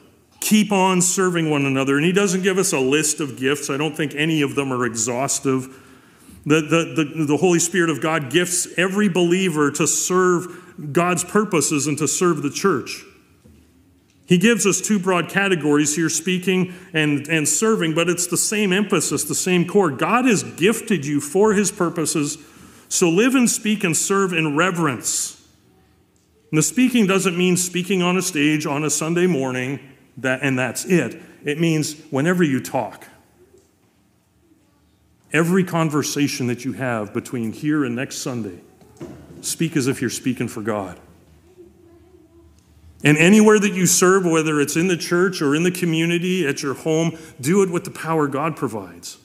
Keep 0.41 0.73
on 0.73 1.01
serving 1.01 1.51
one 1.51 1.65
another. 1.65 1.97
And 1.97 2.05
he 2.05 2.13
doesn't 2.13 2.43
give 2.43 2.59
us 2.59 2.73
a 2.73 2.79
list 2.79 3.21
of 3.21 3.39
gifts. 3.39 3.71
I 3.71 3.77
don't 3.77 3.97
think 3.97 4.15
any 4.15 4.43
of 4.43 4.55
them 4.55 4.73
are 4.73 4.85
exhaustive. 4.85 5.81
The, 6.45 6.61
the, 6.61 7.15
the, 7.15 7.25
the 7.25 7.37
Holy 7.39 7.59
Spirit 7.59 7.89
of 7.89 8.03
God 8.03 8.31
gifts 8.31 8.69
every 8.77 9.09
believer 9.09 9.71
to 9.71 9.87
serve 9.87 10.93
God's 10.93 11.25
purposes 11.25 11.87
and 11.87 11.97
to 11.99 12.07
serve 12.07 12.43
the 12.43 12.51
church. 12.51 13.05
He 14.27 14.39
gives 14.39 14.67
us 14.67 14.81
two 14.81 14.99
broad 14.99 15.29
categories 15.29 15.97
here 15.97 16.09
speaking 16.09 16.75
and, 16.95 17.29
and 17.29 17.47
serving, 17.47 17.95
but 17.95 18.09
it's 18.09 18.27
the 18.27 18.39
same 18.39 18.73
emphasis, 18.73 19.25
the 19.25 19.35
same 19.35 19.67
core. 19.67 19.91
God 19.91 20.25
has 20.25 20.43
gifted 20.43 21.05
you 21.05 21.21
for 21.21 21.53
his 21.53 21.71
purposes, 21.71 22.39
so 22.89 23.11
live 23.11 23.35
and 23.35 23.51
speak 23.51 23.85
and 23.85 23.97
serve 23.97 24.33
in 24.33 24.57
reverence. 24.57 25.47
And 26.51 26.59
the 26.59 26.63
speaking 26.63 27.07
doesn't 27.07 27.37
mean 27.37 27.57
speaking 27.57 28.01
on 28.01 28.17
a 28.17 28.23
stage 28.23 28.65
on 28.65 28.85
a 28.85 28.91
Sunday 28.91 29.27
morning, 29.27 29.81
that, 30.17 30.41
and 30.43 30.59
that's 30.59 30.85
it. 30.87 31.21
It 31.45 31.61
means 31.61 32.01
whenever 32.11 32.43
you 32.43 32.61
talk. 32.61 33.07
Every 35.33 35.65
conversation 35.65 36.47
that 36.47 36.65
you 36.65 36.75
have 36.75 37.13
between 37.13 37.53
here 37.53 37.85
and 37.85 37.95
next 37.97 38.19
Sunday, 38.19 38.61
speak 39.43 39.77
as 39.77 39.89
if 39.89 40.01
you're 40.01 40.09
speaking 40.09 40.49
for 40.49 40.63
God. 40.63 40.99
And 43.05 43.19
anywhere 43.19 43.59
that 43.59 43.75
you 43.75 43.87
serve, 43.87 44.25
whether 44.25 44.61
it's 44.61 44.77
in 44.77 44.89
the 44.89 44.97
church 44.97 45.43
or 45.43 45.55
in 45.55 45.63
the 45.63 45.71
community, 45.71 46.47
at 46.47 46.63
your 46.63 46.73
home, 46.73 47.19
do 47.39 47.63
it 47.63 47.71
with 47.71 47.85
the 47.85 47.91
power 47.91 48.27
God 48.27 48.57
provides. 48.57 49.19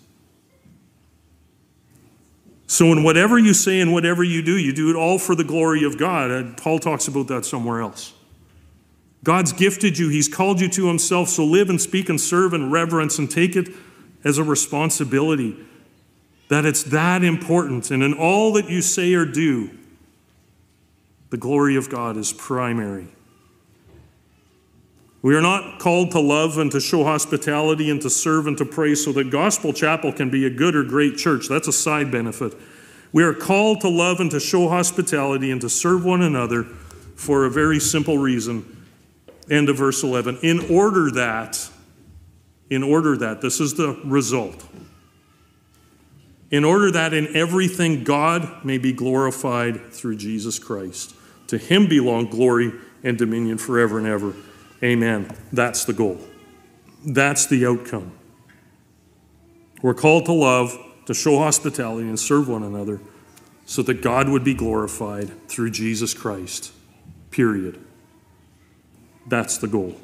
So, 2.67 2.91
in 2.91 3.03
whatever 3.03 3.39
you 3.39 3.53
say 3.53 3.79
and 3.79 3.93
whatever 3.93 4.23
you 4.23 4.41
do, 4.41 4.57
you 4.57 4.73
do 4.73 4.89
it 4.91 4.95
all 4.95 5.17
for 5.17 5.33
the 5.33 5.45
glory 5.45 5.83
of 5.85 5.97
God. 5.97 6.29
And 6.29 6.55
Paul 6.55 6.77
talks 6.77 7.07
about 7.07 7.27
that 7.29 7.45
somewhere 7.45 7.81
else. 7.81 8.13
God's 9.23 9.53
gifted 9.53 9.97
you, 9.97 10.09
He's 10.09 10.27
called 10.27 10.61
you 10.61 10.69
to 10.69 10.87
Himself, 10.87 11.29
so 11.29 11.45
live 11.45 11.69
and 11.69 11.81
speak 11.81 12.09
and 12.09 12.19
serve 12.19 12.53
in 12.53 12.69
reverence 12.69 13.17
and 13.17 13.31
take 13.31 13.55
it 13.55 13.69
as 14.23 14.37
a 14.37 14.43
responsibility 14.43 15.57
that 16.49 16.65
it's 16.65 16.83
that 16.83 17.23
important. 17.23 17.89
And 17.91 18.03
in 18.03 18.13
all 18.13 18.53
that 18.53 18.69
you 18.69 18.81
say 18.81 19.13
or 19.13 19.25
do, 19.25 19.71
the 21.29 21.37
glory 21.37 21.75
of 21.75 21.89
God 21.89 22.17
is 22.17 22.33
primary. 22.33 23.07
We 25.21 25.35
are 25.35 25.41
not 25.41 25.79
called 25.79 26.11
to 26.11 26.19
love 26.19 26.57
and 26.57 26.71
to 26.71 26.79
show 26.79 27.03
hospitality 27.03 27.89
and 27.89 28.01
to 28.01 28.09
serve 28.09 28.47
and 28.47 28.57
to 28.57 28.65
pray 28.65 28.95
so 28.95 29.11
that 29.13 29.29
Gospel 29.29 29.73
Chapel 29.73 30.13
can 30.13 30.29
be 30.29 30.45
a 30.45 30.49
good 30.49 30.75
or 30.75 30.83
great 30.83 31.17
church. 31.17 31.47
That's 31.49 31.67
a 31.67 31.73
side 31.73 32.09
benefit. 32.09 32.53
We 33.11 33.23
are 33.23 33.33
called 33.33 33.81
to 33.81 33.89
love 33.89 34.19
and 34.19 34.31
to 34.31 34.39
show 34.39 34.69
hospitality 34.69 35.51
and 35.51 35.59
to 35.61 35.69
serve 35.69 36.05
one 36.05 36.21
another 36.21 36.63
for 37.15 37.43
a 37.43 37.49
very 37.49 37.79
simple 37.79 38.17
reason. 38.17 38.85
End 39.49 39.67
of 39.67 39.77
verse 39.77 40.03
11. 40.03 40.39
In 40.41 40.59
order 40.71 41.11
that, 41.11 41.69
in 42.69 42.83
order 42.83 43.17
that, 43.17 43.41
this 43.41 43.59
is 43.59 43.73
the 43.73 43.99
result. 44.05 44.63
In 46.49 46.63
order 46.63 46.91
that 46.91 47.13
in 47.13 47.35
everything 47.35 48.03
God 48.03 48.63
may 48.63 48.77
be 48.77 48.93
glorified 48.93 49.91
through 49.91 50.15
Jesus 50.15 50.59
Christ. 50.59 51.13
To 51.47 51.57
him 51.57 51.87
belong 51.87 52.27
glory 52.27 52.71
and 53.03 53.17
dominion 53.17 53.57
forever 53.57 53.97
and 53.97 54.07
ever. 54.07 54.33
Amen. 54.83 55.35
That's 55.51 55.85
the 55.85 55.93
goal. 55.93 56.19
That's 57.05 57.45
the 57.45 57.65
outcome. 57.65 58.13
We're 59.81 59.93
called 59.93 60.25
to 60.25 60.33
love, 60.33 60.77
to 61.05 61.13
show 61.13 61.37
hospitality, 61.39 62.07
and 62.07 62.19
serve 62.19 62.47
one 62.47 62.63
another 62.63 62.99
so 63.65 63.81
that 63.83 64.01
God 64.01 64.29
would 64.29 64.43
be 64.43 64.53
glorified 64.53 65.47
through 65.47 65.71
Jesus 65.71 66.13
Christ. 66.13 66.71
Period. 67.31 67.79
That's 69.27 69.57
the 69.57 69.67
goal. 69.67 69.95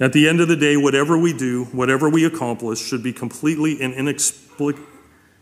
At 0.00 0.12
the 0.12 0.28
end 0.28 0.40
of 0.40 0.48
the 0.48 0.56
day, 0.56 0.76
whatever 0.76 1.16
we 1.16 1.32
do, 1.32 1.66
whatever 1.66 2.08
we 2.08 2.24
accomplish, 2.24 2.80
should 2.80 3.02
be 3.02 3.12
completely 3.12 3.80
and 3.80 3.94
inexplic- 3.94 4.84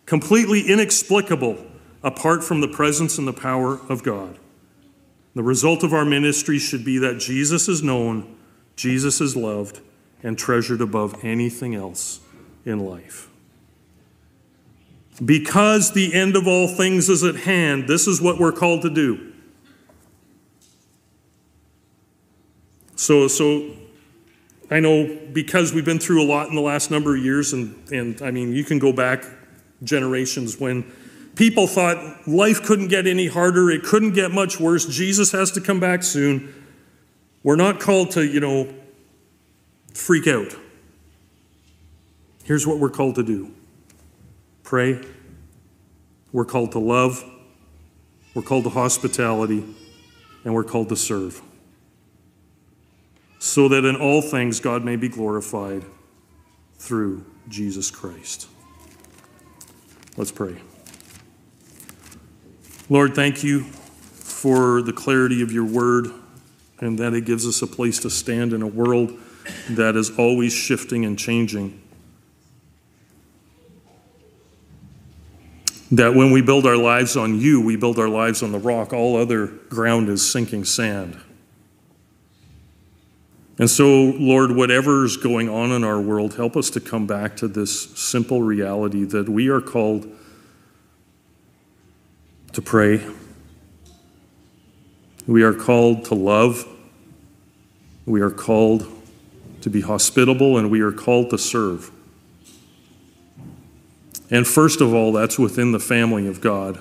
completely 0.04 0.68
inexplicable 0.68 1.56
apart 2.02 2.44
from 2.44 2.60
the 2.60 2.68
presence 2.68 3.16
and 3.16 3.26
the 3.26 3.32
power 3.32 3.80
of 3.88 4.02
God. 4.02 4.38
The 5.34 5.42
result 5.42 5.82
of 5.84 5.92
our 5.92 6.04
ministry 6.04 6.58
should 6.58 6.84
be 6.84 6.98
that 6.98 7.18
Jesus 7.18 7.68
is 7.68 7.82
known, 7.82 8.36
Jesus 8.76 9.20
is 9.20 9.36
loved, 9.36 9.80
and 10.22 10.38
treasured 10.38 10.80
above 10.80 11.24
anything 11.24 11.74
else 11.74 12.20
in 12.64 12.80
life. 12.80 13.28
Because 15.24 15.92
the 15.92 16.14
end 16.14 16.36
of 16.36 16.46
all 16.46 16.66
things 16.66 17.08
is 17.08 17.22
at 17.22 17.36
hand, 17.36 17.86
this 17.86 18.06
is 18.06 18.20
what 18.20 18.38
we're 18.38 18.52
called 18.52 18.82
to 18.82 18.90
do. 18.90 19.32
So, 22.96 23.28
so 23.28 23.70
I 24.70 24.80
know 24.80 25.18
because 25.32 25.72
we've 25.72 25.84
been 25.84 25.98
through 25.98 26.22
a 26.22 26.26
lot 26.26 26.48
in 26.48 26.54
the 26.54 26.60
last 26.60 26.90
number 26.90 27.16
of 27.16 27.22
years, 27.22 27.52
and, 27.52 27.74
and 27.90 28.20
I 28.22 28.30
mean, 28.30 28.52
you 28.52 28.64
can 28.64 28.78
go 28.78 28.92
back 28.92 29.24
generations 29.82 30.58
when 30.60 30.90
People 31.40 31.66
thought 31.66 32.28
life 32.28 32.62
couldn't 32.62 32.88
get 32.88 33.06
any 33.06 33.26
harder, 33.26 33.70
it 33.70 33.82
couldn't 33.82 34.12
get 34.12 34.30
much 34.30 34.60
worse. 34.60 34.84
Jesus 34.84 35.32
has 35.32 35.50
to 35.52 35.60
come 35.62 35.80
back 35.80 36.02
soon. 36.02 36.52
We're 37.42 37.56
not 37.56 37.80
called 37.80 38.10
to, 38.10 38.22
you 38.22 38.40
know, 38.40 38.68
freak 39.94 40.26
out. 40.26 40.54
Here's 42.44 42.66
what 42.66 42.78
we're 42.78 42.90
called 42.90 43.14
to 43.14 43.22
do 43.22 43.54
pray. 44.64 45.00
We're 46.30 46.44
called 46.44 46.72
to 46.72 46.78
love. 46.78 47.24
We're 48.34 48.42
called 48.42 48.64
to 48.64 48.70
hospitality. 48.70 49.64
And 50.44 50.52
we're 50.52 50.62
called 50.62 50.90
to 50.90 50.96
serve. 50.96 51.40
So 53.38 53.66
that 53.68 53.86
in 53.86 53.96
all 53.96 54.20
things 54.20 54.60
God 54.60 54.84
may 54.84 54.96
be 54.96 55.08
glorified 55.08 55.86
through 56.74 57.24
Jesus 57.48 57.90
Christ. 57.90 58.46
Let's 60.18 60.32
pray. 60.32 60.60
Lord, 62.90 63.14
thank 63.14 63.44
you 63.44 63.62
for 63.62 64.82
the 64.82 64.92
clarity 64.92 65.42
of 65.42 65.52
your 65.52 65.64
word 65.64 66.08
and 66.80 66.98
that 66.98 67.14
it 67.14 67.24
gives 67.24 67.46
us 67.46 67.62
a 67.62 67.66
place 67.68 68.00
to 68.00 68.10
stand 68.10 68.52
in 68.52 68.62
a 68.62 68.66
world 68.66 69.16
that 69.70 69.94
is 69.94 70.10
always 70.18 70.52
shifting 70.52 71.04
and 71.04 71.16
changing. 71.16 71.80
That 75.92 76.16
when 76.16 76.32
we 76.32 76.42
build 76.42 76.66
our 76.66 76.76
lives 76.76 77.16
on 77.16 77.40
you, 77.40 77.60
we 77.60 77.76
build 77.76 77.96
our 78.00 78.08
lives 78.08 78.42
on 78.42 78.50
the 78.50 78.58
rock. 78.58 78.92
All 78.92 79.16
other 79.16 79.46
ground 79.46 80.08
is 80.08 80.28
sinking 80.28 80.64
sand. 80.64 81.16
And 83.56 83.70
so, 83.70 83.86
Lord, 84.18 84.56
whatever 84.56 85.04
is 85.04 85.16
going 85.16 85.48
on 85.48 85.70
in 85.70 85.84
our 85.84 86.00
world, 86.00 86.34
help 86.34 86.56
us 86.56 86.70
to 86.70 86.80
come 86.80 87.06
back 87.06 87.36
to 87.36 87.46
this 87.46 87.96
simple 87.96 88.42
reality 88.42 89.04
that 89.04 89.28
we 89.28 89.48
are 89.48 89.60
called 89.60 90.12
to 92.52 92.62
pray. 92.62 93.04
We 95.26 95.42
are 95.42 95.54
called 95.54 96.04
to 96.06 96.14
love. 96.14 96.66
We 98.06 98.20
are 98.20 98.30
called 98.30 98.86
to 99.60 99.70
be 99.70 99.82
hospitable, 99.82 100.58
and 100.58 100.70
we 100.70 100.80
are 100.80 100.92
called 100.92 101.30
to 101.30 101.38
serve. 101.38 101.90
And 104.30 104.46
first 104.46 104.80
of 104.80 104.94
all, 104.94 105.12
that's 105.12 105.38
within 105.38 105.72
the 105.72 105.80
family 105.80 106.26
of 106.26 106.40
God. 106.40 106.80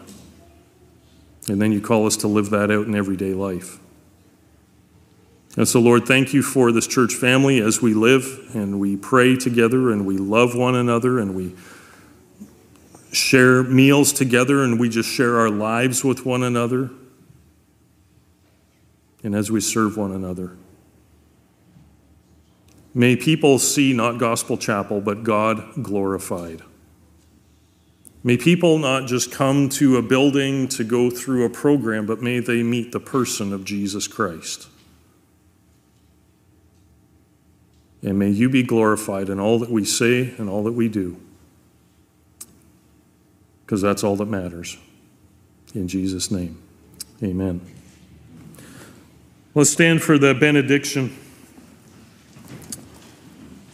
And 1.48 1.62
then 1.62 1.72
you 1.72 1.82
call 1.82 2.06
us 2.06 2.16
to 2.18 2.28
live 2.28 2.52
that 2.52 2.70
out 2.70 2.86
in 2.86 2.96
everyday 2.96 3.34
life. 3.34 3.80
And 5.58 5.68
so, 5.68 5.80
Lord, 5.80 6.06
thank 6.06 6.34
you 6.34 6.44
for 6.44 6.72
this 6.72 6.88
church 6.88 7.14
family 7.14 7.60
as 7.60 7.82
we 7.82 7.94
live 7.94 8.52
and 8.54 8.80
we 8.80 8.96
pray 8.96 9.36
together 9.36 9.92
and 9.92 10.06
we 10.06 10.18
love 10.18 10.56
one 10.56 10.76
another 10.76 11.20
and 11.20 11.36
we 11.36 11.56
share 13.12 13.64
meals 13.64 14.14
together 14.14 14.64
and 14.64 14.80
we 14.80 14.90
just 14.90 15.10
share 15.10 15.40
our 15.40 15.50
lives 15.50 16.04
with 16.04 16.26
one 16.26 16.44
another. 16.44 16.92
And 19.24 19.36
as 19.36 19.52
we 19.52 19.62
serve 19.62 19.98
one 19.98 20.12
another. 20.12 20.56
May 22.94 23.16
people 23.16 23.60
see 23.60 23.94
not 23.94 24.18
Gospel 24.18 24.58
Chapel, 24.58 25.02
but 25.02 25.24
God 25.24 25.84
glorified. 25.84 26.62
May 28.24 28.38
people 28.38 28.78
not 28.78 29.08
just 29.08 29.32
come 29.32 29.70
to 29.70 29.98
a 29.98 30.02
building 30.02 30.68
to 30.70 30.84
go 30.84 31.10
through 31.10 31.46
a 31.46 31.50
program, 31.50 32.06
but 32.06 32.22
may 32.22 32.40
they 32.40 32.64
meet 32.64 32.92
the 32.92 33.00
person 33.00 33.54
of 33.54 33.64
Jesus 33.64 34.08
Christ. 34.08 34.68
And 38.02 38.18
may 38.18 38.30
you 38.30 38.50
be 38.50 38.64
glorified 38.64 39.30
in 39.30 39.40
all 39.40 39.60
that 39.60 39.70
we 39.70 39.86
say 39.86 40.34
and 40.38 40.50
all 40.50 40.64
that 40.64 40.74
we 40.74 40.88
do 40.88 41.20
because 43.70 43.84
that's 43.84 44.04
all 44.04 44.16
that 44.16 44.26
matters. 44.26 44.80
In 45.76 45.88
Jesus' 45.88 46.32
name, 46.32 46.60
amen. 47.22 47.62
Let's 49.54 49.70
stand 49.70 50.02
for 50.02 50.18
the 50.18 50.34
benediction. 50.34 51.16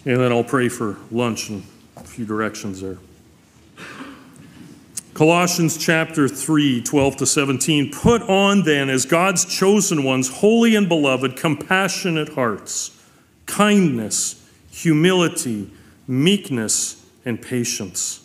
And 0.04 0.18
then 0.18 0.34
I'll 0.34 0.44
pray 0.44 0.68
for 0.68 0.98
lunch 1.12 1.48
and 1.48 1.64
a 1.96 2.04
few 2.04 2.26
directions 2.26 2.82
there. 2.82 2.98
Colossians 5.14 5.78
chapter 5.78 6.28
3, 6.28 6.82
12 6.82 7.16
to 7.16 7.26
17. 7.26 7.92
Put 7.94 8.22
on 8.24 8.64
then, 8.64 8.90
as 8.90 9.06
God's 9.06 9.46
chosen 9.46 10.04
ones, 10.04 10.28
holy 10.28 10.76
and 10.76 10.90
beloved, 10.90 11.38
compassionate 11.38 12.34
hearts, 12.34 13.02
kindness, 13.46 14.46
humility, 14.70 15.72
meekness, 16.06 17.02
and 17.24 17.42
patience, 17.42 18.25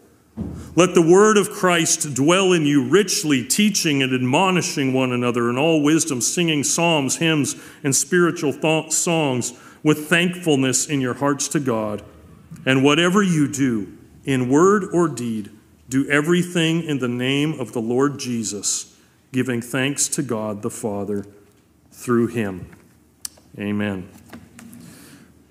Let 0.75 0.95
the 0.95 1.01
word 1.01 1.37
of 1.37 1.49
Christ 1.49 2.13
dwell 2.13 2.53
in 2.53 2.65
you 2.65 2.87
richly, 2.87 3.45
teaching 3.45 4.01
and 4.01 4.13
admonishing 4.13 4.93
one 4.93 5.11
another 5.11 5.49
in 5.49 5.57
all 5.57 5.83
wisdom, 5.83 6.21
singing 6.21 6.63
psalms, 6.63 7.17
hymns, 7.17 7.55
and 7.83 7.95
spiritual 7.95 8.53
th- 8.53 8.91
songs 8.91 9.53
with 9.83 10.07
thankfulness 10.07 10.87
in 10.87 11.01
your 11.01 11.15
hearts 11.15 11.47
to 11.49 11.59
God. 11.59 12.03
And 12.65 12.83
whatever 12.83 13.21
you 13.21 13.47
do, 13.47 13.97
in 14.23 14.49
word 14.49 14.85
or 14.93 15.07
deed, 15.07 15.49
do 15.89 16.09
everything 16.09 16.83
in 16.83 16.99
the 16.99 17.07
name 17.07 17.59
of 17.59 17.73
the 17.73 17.81
Lord 17.81 18.17
Jesus, 18.17 18.97
giving 19.33 19.61
thanks 19.61 20.07
to 20.09 20.23
God 20.23 20.61
the 20.61 20.69
Father 20.69 21.25
through 21.91 22.27
him. 22.27 22.69
Amen. 23.59 24.09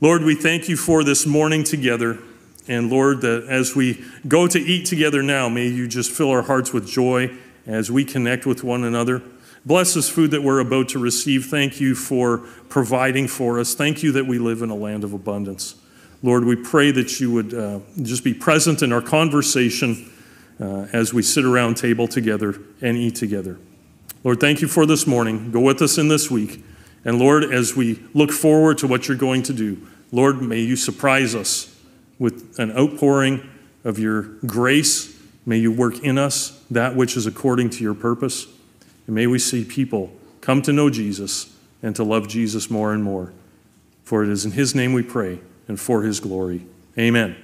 Lord, 0.01 0.23
we 0.23 0.35
thank 0.35 0.69
you 0.69 0.77
for 0.77 1.05
this 1.05 1.27
morning 1.27 1.63
together. 1.63 2.19
And 2.69 2.91
Lord, 2.91 3.23
that 3.23 3.45
as 3.49 3.75
we 3.75 4.05
go 4.29 4.47
to 4.47 4.59
eat 4.59 4.87
together 4.87 5.23
now, 5.23 5.49
may 5.49 5.67
you 5.67 5.89
just 5.89 6.11
fill 6.11 6.31
our 6.31 6.43
hearts 6.43 6.73
with 6.73 6.87
joy 6.87 7.37
as 7.67 7.91
we 7.91 8.05
connect 8.05 8.47
with 8.47 8.63
one 8.63 8.85
another. 8.85 9.23
Bless 9.65 9.95
this 9.95 10.09
food 10.09 10.31
that 10.31 10.43
we're 10.43 10.61
about 10.61 10.89
to 10.91 10.99
receive. 10.99 11.47
Thank 11.47 11.81
you 11.81 11.95
for 11.95 12.39
providing 12.69 13.29
for 13.29 13.59
us. 13.59 13.75
Thank 13.75 14.03
you 14.03 14.13
that 14.13 14.27
we 14.27 14.39
live 14.39 14.63
in 14.63 14.71
a 14.71 14.75
land 14.75 15.05
of 15.05 15.13
abundance. 15.13 15.75
Lord, 16.23 16.45
we 16.45 16.57
pray 16.57 16.91
that 16.91 17.21
you 17.21 17.31
would 17.33 17.55
uh, 17.55 17.81
just 18.03 18.25
be 18.25 18.35
present 18.35 18.83
in 18.83 18.93
our 18.93 19.03
conversation 19.03 20.11
uh, 20.61 20.87
as 20.93 21.15
we 21.15 21.23
sit 21.23 21.45
around 21.45 21.77
table 21.77 22.07
together 22.07 22.61
and 22.81 22.97
eat 22.97 23.15
together. 23.15 23.59
Lord, 24.23 24.41
thank 24.41 24.61
you 24.61 24.69
for 24.69 24.85
this 24.85 25.07
morning. 25.07 25.51
Go 25.51 25.61
with 25.61 25.81
us 25.81 25.97
in 25.97 26.09
this 26.09 26.31
week. 26.31 26.63
And 27.05 27.19
Lord, 27.19 27.45
as 27.45 27.75
we 27.75 28.03
look 28.13 28.31
forward 28.31 28.77
to 28.79 28.87
what 28.87 29.09
you're 29.09 29.17
going 29.17 29.43
to 29.45 29.55
do, 29.55 29.87
Lord, 30.13 30.43
may 30.43 30.61
you 30.61 30.77
surprise 30.77 31.35
us 31.35 31.70
with 32.21 32.57
an 32.61 32.71
outpouring 32.77 33.51
of 33.83 33.99
your 33.99 34.23
grace. 34.47 35.19
May 35.45 35.57
you 35.57 35.73
work 35.73 35.99
in 36.05 36.19
us 36.19 36.63
that 36.71 36.95
which 36.95 37.17
is 37.17 37.27
according 37.27 37.71
to 37.71 37.83
your 37.83 37.95
purpose. 37.95 38.47
And 39.07 39.17
may 39.17 39.27
we 39.27 39.41
see 39.41 39.65
people 39.65 40.13
come 40.41 40.63
to 40.63 40.73
know 40.73 40.91
Jesus 40.91 41.53
and 41.83 41.97
to 41.97 42.05
love 42.05 42.29
Jesus 42.29 42.71
more 42.71 42.93
and 42.93 43.03
more. 43.03 43.33
For 44.05 44.23
it 44.23 44.29
is 44.29 44.45
in 44.45 44.53
his 44.53 44.75
name 44.75 44.93
we 44.93 45.03
pray 45.03 45.41
and 45.67 45.81
for 45.81 46.03
his 46.03 46.21
glory. 46.21 46.67
Amen. 46.99 47.37